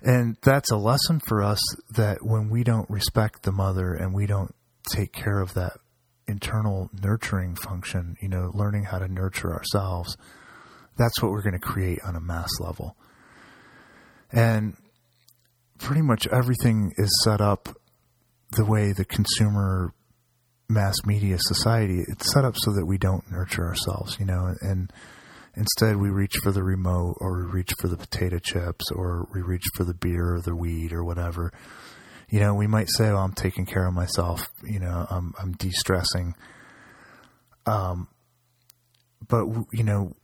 And 0.00 0.36
that's 0.42 0.70
a 0.70 0.76
lesson 0.76 1.20
for 1.20 1.42
us 1.42 1.60
that 1.90 2.18
when 2.22 2.48
we 2.48 2.64
don't 2.64 2.88
respect 2.88 3.42
the 3.42 3.52
mother 3.52 3.92
and 3.92 4.14
we 4.14 4.26
don't 4.26 4.54
take 4.90 5.12
care 5.12 5.40
of 5.40 5.54
that 5.54 5.72
internal 6.26 6.90
nurturing 7.02 7.56
function, 7.56 8.16
you 8.20 8.28
know, 8.28 8.50
learning 8.54 8.84
how 8.84 8.98
to 8.98 9.08
nurture 9.08 9.52
ourselves, 9.52 10.16
that's 10.96 11.22
what 11.22 11.32
we're 11.32 11.42
going 11.42 11.54
to 11.54 11.58
create 11.58 11.98
on 12.04 12.14
a 12.16 12.20
mass 12.20 12.50
level. 12.60 12.96
And 14.30 14.76
pretty 15.78 16.02
much 16.02 16.26
everything 16.28 16.92
is 16.96 17.10
set 17.24 17.40
up 17.40 17.68
the 18.52 18.64
way 18.64 18.92
the 18.92 19.04
consumer 19.04 19.92
mass 20.68 20.96
media 21.06 21.36
society 21.38 22.04
it's 22.08 22.30
set 22.32 22.44
up 22.44 22.54
so 22.56 22.72
that 22.72 22.84
we 22.84 22.98
don't 22.98 23.30
nurture 23.30 23.64
ourselves 23.64 24.18
you 24.20 24.26
know 24.26 24.54
and 24.60 24.92
instead 25.56 25.96
we 25.96 26.10
reach 26.10 26.36
for 26.42 26.52
the 26.52 26.62
remote 26.62 27.14
or 27.20 27.38
we 27.38 27.52
reach 27.52 27.70
for 27.80 27.88
the 27.88 27.96
potato 27.96 28.38
chips 28.38 28.84
or 28.94 29.26
we 29.32 29.40
reach 29.40 29.64
for 29.74 29.84
the 29.84 29.94
beer 29.94 30.34
or 30.34 30.40
the 30.42 30.54
weed 30.54 30.92
or 30.92 31.02
whatever 31.02 31.50
you 32.28 32.40
know 32.40 32.54
we 32.54 32.66
might 32.66 32.88
say 32.90 33.08
oh 33.08 33.16
i'm 33.16 33.32
taking 33.32 33.66
care 33.66 33.86
of 33.86 33.94
myself 33.94 34.48
you 34.64 34.78
know 34.78 35.06
i'm 35.10 35.34
i'm 35.40 35.52
de-stressing 35.52 36.34
um 37.66 38.08
but 39.26 39.46
you 39.72 39.84
know 39.84 40.14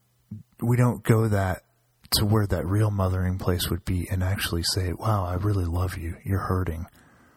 we 0.60 0.76
don't 0.76 1.02
go 1.02 1.28
that 1.28 1.62
to 2.10 2.24
where 2.24 2.46
that 2.46 2.66
real 2.66 2.90
mothering 2.90 3.38
place 3.38 3.68
would 3.68 3.84
be 3.84 4.06
and 4.10 4.22
actually 4.22 4.62
say 4.62 4.92
wow 4.92 5.24
i 5.24 5.34
really 5.34 5.64
love 5.64 5.98
you 5.98 6.16
you're 6.24 6.46
hurting 6.46 6.86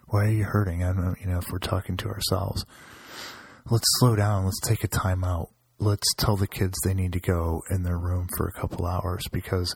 why 0.09 0.25
are 0.25 0.31
you 0.31 0.45
hurting? 0.45 0.83
I 0.83 0.93
don't 0.93 1.03
know, 1.03 1.15
you 1.19 1.27
know, 1.27 1.39
if 1.39 1.51
we're 1.51 1.59
talking 1.59 1.97
to 1.97 2.07
ourselves. 2.07 2.65
Let's 3.69 3.85
slow 3.99 4.15
down. 4.15 4.45
Let's 4.45 4.61
take 4.61 4.83
a 4.83 4.87
time 4.87 5.23
out. 5.23 5.49
Let's 5.79 6.13
tell 6.15 6.37
the 6.37 6.47
kids 6.47 6.77
they 6.83 6.93
need 6.93 7.13
to 7.13 7.19
go 7.19 7.61
in 7.69 7.83
their 7.83 7.97
room 7.97 8.29
for 8.37 8.47
a 8.47 8.53
couple 8.53 8.85
hours 8.85 9.25
because 9.31 9.75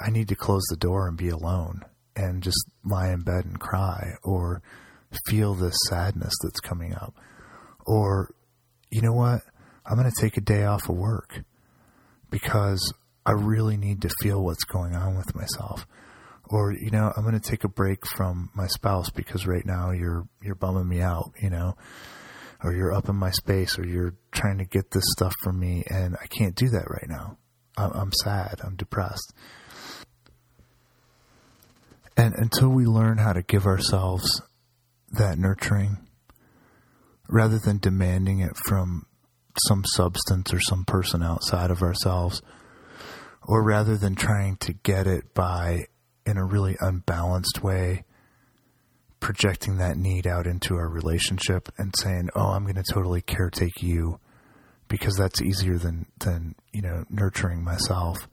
I 0.00 0.10
need 0.10 0.28
to 0.28 0.36
close 0.36 0.62
the 0.70 0.76
door 0.76 1.08
and 1.08 1.16
be 1.16 1.28
alone 1.28 1.82
and 2.18 2.42
just 2.42 2.68
lie 2.84 3.10
in 3.10 3.22
bed 3.22 3.44
and 3.44 3.58
cry 3.58 4.14
or 4.22 4.62
feel 5.26 5.54
this 5.54 5.76
sadness 5.88 6.34
that's 6.42 6.60
coming 6.60 6.94
up. 6.94 7.14
Or, 7.86 8.34
you 8.90 9.00
know 9.00 9.14
what? 9.14 9.40
I'm 9.86 9.96
going 9.96 10.10
to 10.10 10.20
take 10.20 10.36
a 10.36 10.42
day 10.42 10.64
off 10.64 10.88
of 10.88 10.96
work 10.96 11.40
because 12.30 12.92
I 13.24 13.32
really 13.32 13.76
need 13.76 14.02
to 14.02 14.10
feel 14.20 14.42
what's 14.42 14.64
going 14.64 14.94
on 14.94 15.16
with 15.16 15.34
myself 15.34 15.86
or 16.50 16.72
you 16.72 16.90
know 16.90 17.12
i'm 17.16 17.22
going 17.22 17.38
to 17.38 17.50
take 17.50 17.64
a 17.64 17.68
break 17.68 18.06
from 18.06 18.50
my 18.54 18.66
spouse 18.66 19.10
because 19.10 19.46
right 19.46 19.66
now 19.66 19.90
you're 19.90 20.26
you're 20.42 20.54
bumming 20.54 20.88
me 20.88 21.00
out 21.00 21.32
you 21.40 21.50
know 21.50 21.76
or 22.62 22.74
you're 22.74 22.92
up 22.92 23.08
in 23.08 23.16
my 23.16 23.30
space 23.30 23.78
or 23.78 23.86
you're 23.86 24.14
trying 24.32 24.58
to 24.58 24.64
get 24.64 24.90
this 24.90 25.04
stuff 25.16 25.34
from 25.42 25.58
me 25.58 25.84
and 25.88 26.16
i 26.22 26.26
can't 26.26 26.54
do 26.54 26.68
that 26.68 26.88
right 26.88 27.08
now 27.08 27.36
i'm, 27.76 27.92
I'm 27.92 28.12
sad 28.24 28.60
i'm 28.64 28.76
depressed 28.76 29.32
and 32.18 32.34
until 32.34 32.68
we 32.68 32.84
learn 32.84 33.18
how 33.18 33.32
to 33.32 33.42
give 33.42 33.64
ourselves 33.64 34.42
that 35.10 35.38
nurturing 35.38 35.96
rather 37.28 37.58
than 37.58 37.78
demanding 37.78 38.40
it 38.40 38.56
from 38.66 39.06
some 39.66 39.84
substance 39.86 40.52
or 40.52 40.60
some 40.60 40.84
person 40.84 41.22
outside 41.22 41.70
of 41.70 41.80
ourselves 41.80 42.42
or 43.44 43.62
rather 43.62 43.96
than 43.96 44.14
trying 44.14 44.56
to 44.56 44.72
get 44.72 45.06
it 45.06 45.32
by 45.32 45.86
in 46.26 46.36
a 46.36 46.44
really 46.44 46.76
unbalanced 46.80 47.62
way, 47.62 48.04
projecting 49.20 49.78
that 49.78 49.96
need 49.96 50.26
out 50.26 50.46
into 50.46 50.74
our 50.74 50.88
relationship 50.88 51.70
and 51.78 51.94
saying, 51.98 52.28
"Oh, 52.34 52.48
I'm 52.48 52.64
going 52.64 52.74
to 52.74 52.92
totally 52.92 53.22
caretake 53.22 53.82
you 53.82 54.20
because 54.88 55.16
that's 55.16 55.40
easier 55.40 55.78
than 55.78 56.06
than 56.18 56.54
you 56.72 56.82
know 56.82 57.04
nurturing 57.08 57.64
myself." 57.64 58.28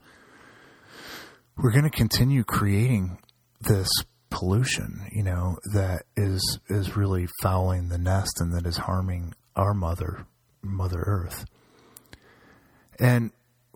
We're 1.56 1.72
going 1.72 1.84
to 1.84 1.90
continue 1.90 2.44
creating 2.44 3.18
this 3.60 3.88
pollution, 4.30 5.08
you 5.12 5.22
know, 5.22 5.56
that 5.72 6.04
is 6.16 6.58
is 6.68 6.96
really 6.96 7.26
fouling 7.42 7.88
the 7.88 7.98
nest 7.98 8.40
and 8.40 8.52
that 8.54 8.66
is 8.66 8.76
harming 8.76 9.34
our 9.54 9.74
mother, 9.74 10.26
Mother 10.62 11.02
Earth. 11.06 11.44
And 12.98 13.32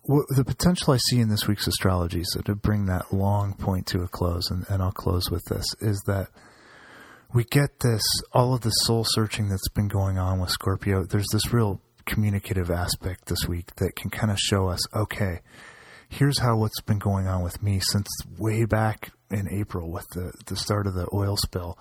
the 0.07 0.45
potential 0.45 0.95
I 0.95 0.97
see 0.97 1.21
in 1.21 1.29
this 1.29 1.47
week's 1.47 1.67
astrology, 1.67 2.23
so 2.25 2.41
to 2.43 2.55
bring 2.55 2.87
that 2.87 3.13
long 3.13 3.55
point 3.55 3.87
to 3.89 4.03
a 4.03 4.09
close, 4.09 4.51
and, 4.51 4.65
and 4.69 4.83
I'll 4.83 4.93
close 4.93 5.31
with 5.31 5.45
this, 5.45 5.65
is 5.81 6.03
that 6.07 6.29
we 7.33 7.45
get 7.45 7.81
this, 7.81 8.03
all 8.33 8.55
of 8.55 8.63
the 8.63 8.71
soul 8.71 9.05
searching 9.07 9.49
that's 9.49 9.69
been 9.69 9.89
going 9.89 10.19
on 10.19 10.41
with 10.41 10.51
Scorpio. 10.51 11.05
There's 11.05 11.29
this 11.33 11.53
real 11.53 11.81
communicative 12.07 12.71
aspect 12.71 13.27
this 13.27 13.47
week 13.47 13.75
that 13.77 13.95
can 13.95 14.11
kind 14.11 14.33
of 14.33 14.39
show 14.39 14.69
us, 14.69 14.81
okay, 14.95 15.41
here's 16.09 16.41
how 16.41 16.57
what's 16.57 16.81
been 16.81 16.99
going 16.99 17.29
on 17.29 17.43
with 17.43 17.63
me 17.63 17.81
since 17.81 18.09
way 18.37 18.65
back 18.65 19.13
in 19.31 19.49
April 19.53 19.91
with 19.91 20.07
the, 20.11 20.33
the 20.47 20.57
start 20.57 20.87
of 20.87 20.95
the 20.95 21.07
oil 21.13 21.37
spill. 21.37 21.79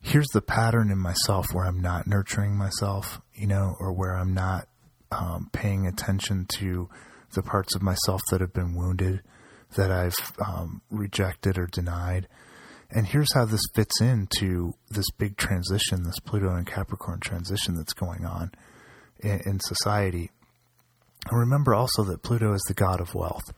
Here's 0.00 0.28
the 0.32 0.42
pattern 0.42 0.90
in 0.90 0.98
myself 0.98 1.46
where 1.52 1.64
I'm 1.64 1.80
not 1.80 2.06
nurturing 2.06 2.56
myself, 2.56 3.20
you 3.34 3.46
know, 3.46 3.74
or 3.80 3.92
where 3.92 4.16
I'm 4.16 4.34
not 4.34 4.68
um, 5.10 5.50
paying 5.52 5.86
attention 5.86 6.46
to 6.58 6.88
the 7.34 7.42
parts 7.42 7.74
of 7.74 7.82
myself 7.82 8.20
that 8.30 8.40
have 8.40 8.52
been 8.52 8.74
wounded, 8.74 9.22
that 9.76 9.90
I've 9.90 10.14
um, 10.44 10.80
rejected 10.90 11.58
or 11.58 11.66
denied. 11.66 12.28
And 12.90 13.06
here's 13.06 13.32
how 13.34 13.44
this 13.44 13.62
fits 13.74 14.00
into 14.00 14.74
this 14.90 15.10
big 15.18 15.36
transition, 15.36 16.04
this 16.04 16.20
Pluto 16.20 16.54
and 16.54 16.66
Capricorn 16.66 17.20
transition 17.20 17.74
that's 17.74 17.92
going 17.92 18.24
on 18.24 18.52
in, 19.20 19.40
in 19.44 19.60
society. 19.60 20.30
And 21.28 21.40
remember 21.40 21.74
also 21.74 22.04
that 22.04 22.22
Pluto 22.22 22.52
is 22.52 22.62
the 22.68 22.74
god 22.74 23.00
of 23.00 23.14
wealth. 23.14 23.52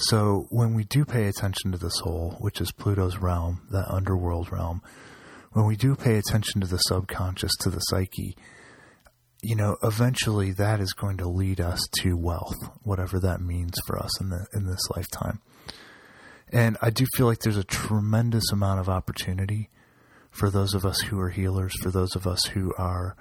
So 0.00 0.46
when 0.50 0.74
we 0.74 0.84
do 0.84 1.04
pay 1.04 1.26
attention 1.26 1.72
to 1.72 1.78
the 1.78 1.88
soul, 1.88 2.36
which 2.38 2.60
is 2.60 2.70
Pluto's 2.70 3.18
realm, 3.18 3.66
that 3.72 3.90
underworld 3.90 4.52
realm, 4.52 4.80
when 5.52 5.66
we 5.66 5.74
do 5.74 5.96
pay 5.96 6.16
attention 6.18 6.60
to 6.60 6.68
the 6.68 6.76
subconscious, 6.76 7.50
to 7.62 7.70
the 7.70 7.80
psyche, 7.80 8.36
you 9.42 9.56
know, 9.56 9.76
eventually 9.82 10.52
that 10.52 10.78
is 10.78 10.92
going 10.92 11.16
to 11.16 11.28
lead 11.28 11.60
us 11.60 11.80
to 12.00 12.16
wealth, 12.16 12.54
whatever 12.84 13.18
that 13.18 13.40
means 13.40 13.74
for 13.88 13.98
us 13.98 14.20
in 14.20 14.30
the 14.30 14.46
in 14.54 14.66
this 14.66 14.88
lifetime. 14.94 15.40
And 16.52 16.78
I 16.80 16.90
do 16.90 17.04
feel 17.16 17.26
like 17.26 17.40
there's 17.40 17.56
a 17.56 17.64
tremendous 17.64 18.52
amount 18.52 18.78
of 18.78 18.88
opportunity 18.88 19.68
for 20.30 20.48
those 20.48 20.74
of 20.74 20.84
us 20.84 21.00
who 21.00 21.18
are 21.18 21.30
healers, 21.30 21.74
for 21.82 21.90
those 21.90 22.14
of 22.14 22.24
us 22.24 22.44
who 22.54 22.72
are 22.78 23.16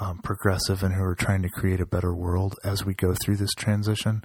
um, 0.00 0.20
progressive 0.24 0.82
and 0.82 0.94
who 0.94 1.02
are 1.02 1.14
trying 1.14 1.42
to 1.42 1.50
create 1.50 1.80
a 1.82 1.86
better 1.86 2.14
world 2.14 2.54
as 2.64 2.82
we 2.82 2.94
go 2.94 3.14
through 3.22 3.36
this 3.36 3.52
transition. 3.52 4.24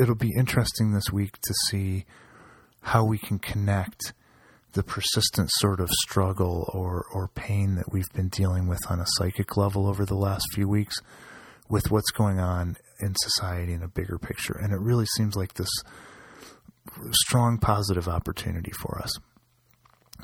It'll 0.00 0.14
be 0.14 0.32
interesting 0.36 0.92
this 0.92 1.12
week 1.12 1.32
to 1.40 1.54
see 1.68 2.04
how 2.82 3.04
we 3.04 3.18
can 3.18 3.38
connect 3.38 4.12
the 4.72 4.82
persistent 4.82 5.50
sort 5.54 5.80
of 5.80 5.88
struggle 5.90 6.70
or, 6.74 7.04
or 7.12 7.28
pain 7.28 7.76
that 7.76 7.92
we've 7.92 8.12
been 8.12 8.28
dealing 8.28 8.68
with 8.68 8.80
on 8.90 9.00
a 9.00 9.06
psychic 9.16 9.56
level 9.56 9.86
over 9.86 10.04
the 10.04 10.14
last 10.14 10.44
few 10.52 10.68
weeks 10.68 10.96
with 11.68 11.90
what's 11.90 12.10
going 12.10 12.38
on 12.38 12.76
in 13.00 13.14
society 13.16 13.72
in 13.72 13.82
a 13.82 13.88
bigger 13.88 14.18
picture. 14.18 14.56
And 14.60 14.72
it 14.72 14.80
really 14.80 15.06
seems 15.16 15.36
like 15.36 15.54
this 15.54 15.70
strong 17.12 17.58
positive 17.58 18.08
opportunity 18.08 18.72
for 18.72 19.00
us. 19.00 19.12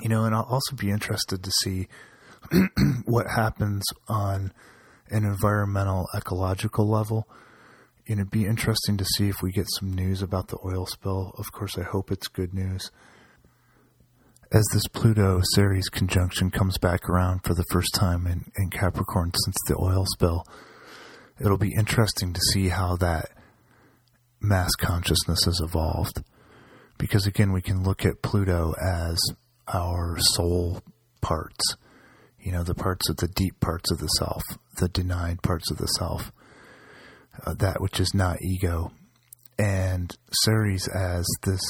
You 0.01 0.09
know, 0.09 0.25
and 0.25 0.35
I'll 0.35 0.43
also 0.43 0.75
be 0.77 0.91
interested 0.91 1.43
to 1.43 1.51
see 1.63 1.89
what 3.05 3.27
happens 3.29 3.85
on 4.09 4.53
an 5.11 5.25
environmental 5.25 6.09
ecological 6.15 6.89
level. 6.89 7.29
And 8.07 8.21
it'd 8.21 8.31
be 8.31 8.47
interesting 8.47 8.97
to 8.99 9.05
see 9.05 9.29
if 9.29 9.37
we 9.43 9.51
get 9.51 9.67
some 9.79 9.93
news 9.93 10.21
about 10.23 10.49
the 10.49 10.59
oil 10.65 10.87
spill. 10.87 11.33
Of 11.39 11.51
course, 11.53 11.79
I 11.79 11.83
hope 11.83 12.11
it's 12.11 12.29
good 12.29 12.53
news. 12.53 12.91
As 14.53 14.65
this 14.73 14.87
Pluto 14.89 15.41
Ceres 15.55 15.89
conjunction 15.89 16.51
comes 16.51 16.79
back 16.79 17.09
around 17.09 17.41
for 17.45 17.55
the 17.55 17.65
first 17.71 17.95
time 17.95 18.27
in, 18.27 18.45
in 18.57 18.71
Capricorn 18.71 19.33
since 19.45 19.57
the 19.67 19.77
oil 19.81 20.05
spill, 20.07 20.45
it'll 21.41 21.59
be 21.59 21.75
interesting 21.77 22.33
to 22.35 22.41
see 22.53 22.69
how 22.69 22.97
that 22.97 23.31
mass 24.41 24.71
consciousness 24.79 25.45
has 25.45 25.61
evolved. 25.61 26.23
Because 26.99 27.27
again, 27.27 27.53
we 27.53 27.63
can 27.63 27.83
look 27.83 28.05
at 28.05 28.23
Pluto 28.23 28.75
as 28.81 29.19
our 29.67 30.17
soul 30.19 30.83
parts 31.23 31.77
you 32.45 32.53
know, 32.53 32.63
the 32.63 32.75
parts 32.75 33.09
of 33.09 33.17
the 33.17 33.27
deep 33.27 33.59
parts 33.59 33.91
of 33.91 33.99
the 33.99 34.07
self, 34.07 34.43
the 34.79 34.89
denied 34.89 35.43
parts 35.43 35.71
of 35.71 35.79
the 35.79 35.87
self, 35.87 36.31
uh, 37.47 37.55
that 37.55 37.81
which 37.81 38.01
is 38.01 38.13
not 38.15 38.43
ego. 38.43 38.93
And 39.59 40.17
Ceres 40.45 40.89
as 40.89 41.27
this 41.43 41.61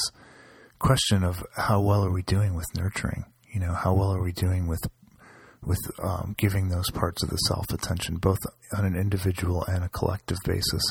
question 0.79 1.23
of 1.23 1.43
how 1.55 1.81
well 1.81 2.03
are 2.03 2.11
we 2.11 2.23
doing 2.23 2.55
with 2.55 2.65
nurturing? 2.75 3.25
You 3.53 3.59
know, 3.59 3.73
how 3.73 3.93
well 3.93 4.13
are 4.13 4.23
we 4.23 4.31
doing 4.31 4.67
with 4.67 4.81
with 5.63 5.79
um, 6.03 6.35
giving 6.37 6.69
those 6.69 6.91
parts 6.91 7.23
of 7.23 7.29
the 7.29 7.37
self 7.37 7.71
attention, 7.71 8.17
both 8.17 8.39
on 8.77 8.85
an 8.85 8.95
individual 8.95 9.63
and 9.67 9.83
a 9.83 9.89
collective 9.89 10.37
basis. 10.45 10.83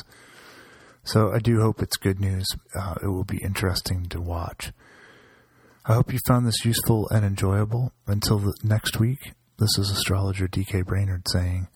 So 1.03 1.31
I 1.31 1.39
do 1.39 1.61
hope 1.61 1.81
it's 1.81 1.97
good 1.97 2.19
news. 2.19 2.47
Uh, 2.73 2.95
it 3.01 3.07
will 3.07 3.23
be 3.23 3.37
interesting 3.37 4.07
to 4.07 4.19
watch. 4.19 4.71
I 5.85 5.93
hope 5.93 6.11
you 6.11 6.19
found 6.27 6.47
this 6.47 6.65
useful 6.65 7.07
and 7.09 7.23
enjoyable. 7.23 7.93
Until 8.07 8.53
next 8.63 8.99
week, 8.99 9.33
this 9.59 9.77
is 9.77 9.91
astrologer 9.91 10.47
DK 10.47 10.83
Brainerd 10.83 11.27
saying, 11.27 11.67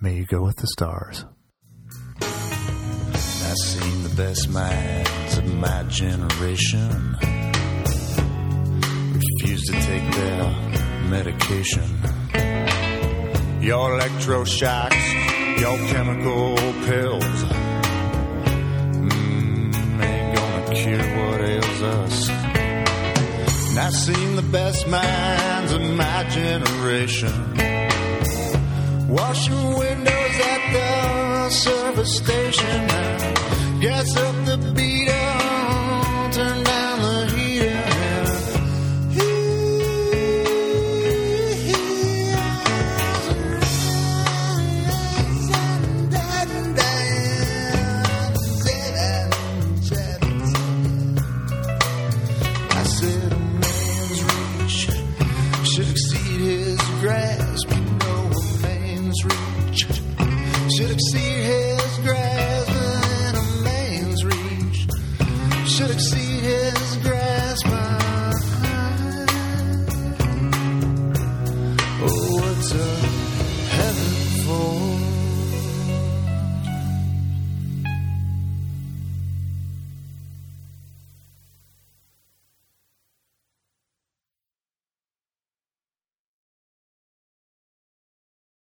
May 0.00 0.14
you 0.14 0.26
go 0.26 0.42
with 0.42 0.56
the 0.56 0.68
stars. 0.68 1.24
I've 3.58 3.66
seen 3.66 4.02
the 4.04 4.14
best 4.14 4.48
minds 4.50 5.38
of 5.38 5.54
my 5.54 5.82
generation 5.88 7.16
refuse 9.12 9.64
to 9.66 9.72
take 9.72 10.12
their 10.12 10.44
medication. 11.08 11.82
Your 13.60 13.98
electroshocks, 13.98 15.60
your 15.60 15.76
chemical 15.88 16.54
pills, 16.86 17.42
mm, 18.94 20.02
ain't 20.04 20.36
gonna 20.36 20.74
cure 20.76 21.08
what 21.16 21.40
ails 21.40 21.82
us. 21.82 22.28
And 23.70 23.78
I've 23.80 23.92
seen 23.92 24.36
the 24.36 24.48
best 24.52 24.86
minds 24.86 25.72
of 25.72 25.80
my 25.96 26.24
generation 26.30 27.88
washing 29.08 29.78
windows 29.78 30.40
at 30.52 30.72
the 30.72 31.50
service 31.50 32.16
station. 32.18 33.07
Gas 33.88 34.16
up 34.18 34.34
the 34.44 34.58
beat, 34.76 35.07